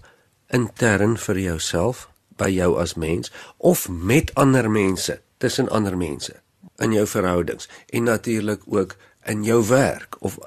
intern 0.49 1.13
vir 1.17 1.39
jouself 1.39 2.07
by 2.41 2.49
jou 2.49 2.73
as 2.81 2.95
mens 2.97 3.31
of 3.57 3.85
met 3.89 4.33
ander 4.33 4.69
mense 4.71 5.19
tussen 5.37 5.69
ander 5.69 5.97
mense 5.97 6.41
in 6.81 6.93
jou 6.95 7.05
verhoudings 7.07 7.69
en 7.89 8.03
natuurlik 8.03 8.61
ook 8.65 8.95
in 9.29 9.43
jou 9.43 9.61
werk 9.67 10.17
of 10.19 10.37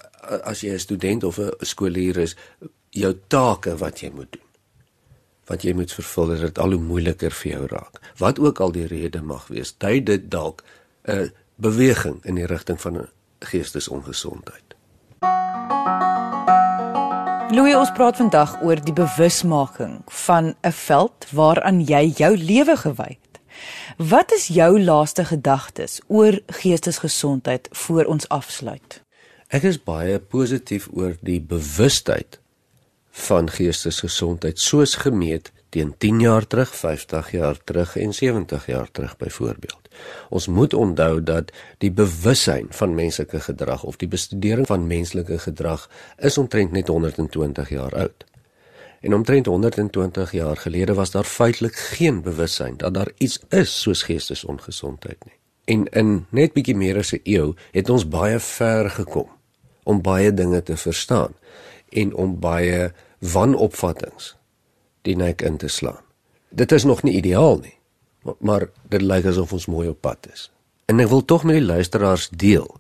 as 0.42 0.60
jy 0.60 0.74
'n 0.74 0.78
student 0.78 1.24
of 1.24 1.38
'n 1.38 1.52
skoolier 1.60 2.18
is 2.18 2.36
jou 2.90 3.14
take 3.26 3.76
wat 3.76 4.00
jy 4.00 4.10
moet 4.14 4.32
doen. 4.32 4.48
Wat 5.46 5.62
jy 5.62 5.72
moet 5.72 5.92
vervul 5.92 6.26
dat 6.26 6.40
dit 6.40 6.58
al 6.58 6.70
hoe 6.70 6.80
moeiliker 6.80 7.30
vir 7.30 7.52
jou 7.52 7.66
raak. 7.66 8.00
Wat 8.16 8.38
ook 8.38 8.60
al 8.60 8.72
die 8.72 8.86
rede 8.86 9.22
mag 9.22 9.46
wees 9.46 9.74
dui 9.78 10.02
dit 10.02 10.30
dalk 10.30 10.64
'n 11.02 11.32
beweging 11.56 12.24
in 12.24 12.34
die 12.34 12.46
rigting 12.46 12.80
van 12.80 12.96
'n 12.96 13.08
geestesongesondheid 13.38 14.74
Louis 17.54 17.74
ons 17.76 17.92
praat 17.92 18.16
vandag 18.16 18.56
oor 18.62 18.80
die 18.82 18.92
bewusmaking 18.96 20.02
van 20.26 20.54
'n 20.62 20.72
veld 20.72 21.26
waaraan 21.30 21.80
jy 21.84 22.12
jou 22.16 22.36
lewe 22.36 22.76
gewy 22.76 23.18
Wat 23.96 24.32
is 24.32 24.46
jou 24.46 24.80
laaste 24.80 25.24
gedagtes 25.24 26.00
oor 26.06 26.40
geestesgesondheid 26.46 27.68
voor 27.70 28.04
ons 28.04 28.28
afsluit? 28.28 29.00
Ek 29.48 29.62
is 29.62 29.78
baie 29.78 30.18
positief 30.18 30.88
oor 30.92 31.14
die 31.20 31.40
bewustheid 31.40 32.40
van 33.14 33.50
geestesgesondheid 33.50 34.58
soos 34.58 34.96
gemeet 35.04 35.52
teen 35.74 35.94
10 35.98 36.20
jaar 36.20 36.46
terug, 36.46 36.70
50 36.74 37.30
jaar 37.30 37.58
terug 37.64 37.96
en 37.96 38.14
70 38.14 38.66
jaar 38.66 38.90
terug 38.90 39.16
byvoorbeeld. 39.16 39.88
Ons 40.30 40.46
moet 40.46 40.74
onthou 40.74 41.22
dat 41.22 41.50
die 41.78 41.90
bewussyn 41.90 42.66
van 42.70 42.94
menslike 42.94 43.40
gedrag 43.40 43.82
of 43.82 43.96
die 43.96 44.08
bestudering 44.08 44.66
van 44.66 44.86
menslike 44.86 45.38
gedrag 45.38 45.88
is 46.18 46.38
omtrent 46.38 46.72
net 46.72 46.88
120 46.88 47.68
jaar 47.68 47.94
oud. 47.94 48.24
En 49.04 49.14
omtrent 49.14 49.46
120 49.46 50.32
jaar 50.32 50.56
gelede 50.56 50.94
was 50.94 51.10
daar 51.10 51.24
feitelik 51.24 51.76
geen 51.76 52.22
bewussyn 52.22 52.76
dat 52.76 52.94
daar 52.94 53.10
iets 53.16 53.40
is 53.48 53.80
soos 53.80 54.02
geestesongesondheid 54.02 55.24
nie. 55.24 55.34
En 55.64 55.84
in 55.88 56.26
net 56.28 56.52
bietjie 56.52 56.76
meer 56.76 56.96
as 56.98 57.12
'n 57.12 57.20
eeu 57.22 57.52
het 57.72 57.90
ons 57.90 58.08
baie 58.08 58.38
ver 58.40 58.90
gekom 58.90 59.28
om 59.82 60.02
baie 60.02 60.34
dinge 60.34 60.62
te 60.62 60.76
verstaan 60.76 61.34
en 61.88 62.14
om 62.14 62.38
baie 62.40 62.92
wanopvattinge 63.18 64.32
die 65.02 65.16
nek 65.16 65.42
in 65.42 65.56
te 65.56 65.68
slaan. 65.68 66.04
Dit 66.48 66.72
is 66.72 66.84
nog 66.84 67.02
nie 67.02 67.14
ideaal 67.14 67.58
nie, 67.58 67.78
maar, 68.22 68.34
maar 68.38 68.70
dit 68.88 69.02
lyk 69.02 69.24
asof 69.26 69.52
ons 69.52 69.66
mooi 69.66 69.88
op 69.88 70.00
pad 70.00 70.28
is. 70.32 70.50
En 70.84 71.00
ek 71.00 71.08
wil 71.08 71.24
tog 71.24 71.44
met 71.44 71.54
die 71.54 71.64
luisteraars 71.64 72.28
deel 72.28 72.76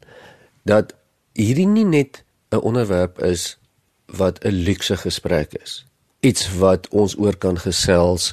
dat 0.62 0.94
hierdie 1.32 1.66
nie 1.66 1.84
net 1.84 2.24
'n 2.48 2.56
onderwerp 2.56 3.18
is 3.22 3.58
wat 4.06 4.44
'n 4.44 4.48
luukse 4.64 4.96
gesprek 4.96 5.52
is 5.54 5.84
iets 6.24 6.48
wat 6.58 6.88
ons 6.88 7.16
oor 7.20 7.36
kan 7.36 7.58
gesels 7.60 8.32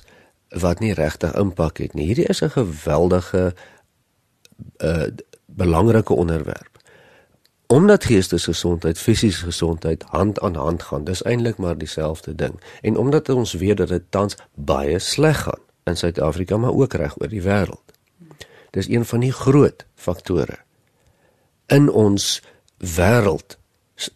wat 0.64 0.80
nie 0.80 0.94
regtig 0.94 1.36
impak 1.40 1.80
het 1.84 1.94
nie. 1.94 2.06
Hierdie 2.12 2.28
is 2.32 2.42
'n 2.42 2.50
geweldige 2.50 3.54
uh 4.78 5.08
belangrike 5.46 6.14
onderwerp. 6.14 6.80
Omdat 7.68 8.04
geestesgesondheid, 8.04 9.00
fisiese 9.00 9.44
gesondheid 9.44 10.04
hand 10.04 10.40
aan 10.40 10.56
hand 10.56 10.84
gaan, 10.84 11.04
dis 11.04 11.24
eintlik 11.24 11.58
maar 11.58 11.78
dieselfde 11.78 12.36
ding. 12.36 12.62
En 12.82 12.98
omdat 12.98 13.30
ons 13.30 13.54
weet 13.54 13.78
dat 13.78 13.88
dit 13.88 14.04
tans 14.10 14.36
baie 14.54 15.00
sleg 15.00 15.42
gaan 15.42 15.60
in 15.84 15.98
Suid-Afrika, 15.98 16.58
maar 16.58 16.74
ook 16.74 16.94
reg 16.94 17.20
oor 17.22 17.28
die 17.28 17.42
wêreld. 17.42 17.84
Dis 18.70 18.88
een 18.88 19.06
van 19.06 19.20
die 19.20 19.32
groot 19.32 19.86
faktore 19.96 20.58
in 21.66 21.90
ons 21.90 22.42
wêreld 22.78 23.58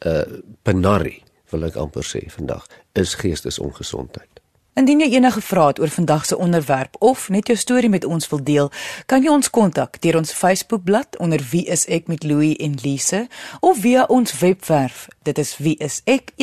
uh 0.05 0.21
penarie 0.61 1.24
wil 1.55 1.69
ek 1.69 1.79
amper 1.79 2.03
sê 2.03 2.25
vandag 2.31 2.67
is 2.99 3.15
geestesongesondheid. 3.21 4.41
Indien 4.75 4.99
jy 4.99 5.13
enige 5.15 5.39
vrae 5.39 5.71
het 5.71 5.79
oor 5.79 5.91
vandag 5.93 6.25
se 6.27 6.37
onderwerp 6.37 6.97
of 6.99 7.29
net 7.31 7.47
jou 7.47 7.55
storie 7.57 7.89
met 7.89 8.05
ons 8.05 8.27
wil 8.27 8.41
deel, 8.43 8.71
kan 9.07 9.23
jy 9.23 9.31
ons 9.31 9.49
kontak 9.49 10.01
deur 10.03 10.19
ons 10.19 10.35
Facebookblad 10.35 11.15
onder 11.23 11.39
Wie 11.51 11.63
is 11.71 11.85
ek 11.87 12.11
met 12.11 12.27
Louie 12.27 12.57
en 12.59 12.75
Lise 12.83 13.27
of 13.61 13.79
via 13.85 14.03
ons 14.11 14.35
webwerf. 14.41 15.07
Dit 15.25 15.37
is 15.41 15.57
wieisek.co.za. 15.57 16.37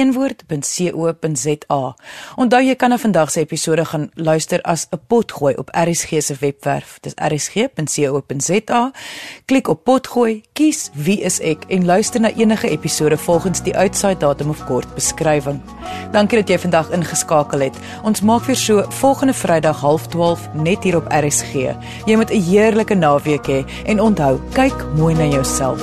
Onthou 2.37 2.63
jy 2.67 2.75
kan 2.75 2.91
na 2.91 2.99
vandag 2.99 3.31
se 3.31 3.41
episode 3.41 3.85
gaan 3.87 4.11
luister 4.15 4.61
as 4.63 4.87
'n 4.91 5.01
potgooi 5.07 5.55
op 5.55 5.69
RSG 5.71 6.09
se 6.23 6.35
webwerf. 6.41 6.99
Dis 7.01 7.15
rsg.co.za. 7.15 8.91
Klik 9.45 9.69
op 9.69 9.85
potgooi, 9.85 10.43
kies 10.53 10.91
Wie 10.93 11.21
is 11.21 11.41
ek 11.41 11.65
en 11.69 11.85
luister 11.85 12.21
na 12.21 12.33
enige 12.33 12.69
episode 12.69 13.17
volgens 13.17 13.63
die 13.63 13.77
uitsaai 13.77 14.17
datum 14.17 14.49
of 14.49 14.65
kort 14.65 14.95
beskrywing. 14.95 15.61
Dankie 16.13 16.39
dat 16.39 16.49
jy 16.49 16.59
vandag 16.59 16.91
ingeskakel 16.91 17.61
het. 17.61 17.77
Ons 18.03 18.21
maak 18.21 18.43
weer 18.45 18.57
so 18.57 18.85
volgende 18.89 19.35
Vrydag 19.35 19.81
12:30 19.81 20.53
net 20.53 20.83
hier 20.83 20.97
op 20.97 21.07
RSG. 21.09 21.53
Jy 22.07 22.17
moet 22.17 22.31
'n 22.31 22.43
heerlike 22.43 22.95
naweek 22.95 23.47
hê 23.47 23.65
he, 23.65 23.65
en 23.85 24.01
onthou, 24.01 24.41
kyk 24.53 24.87
mooi 24.97 25.15
na 25.15 25.25
jouself. 25.25 25.81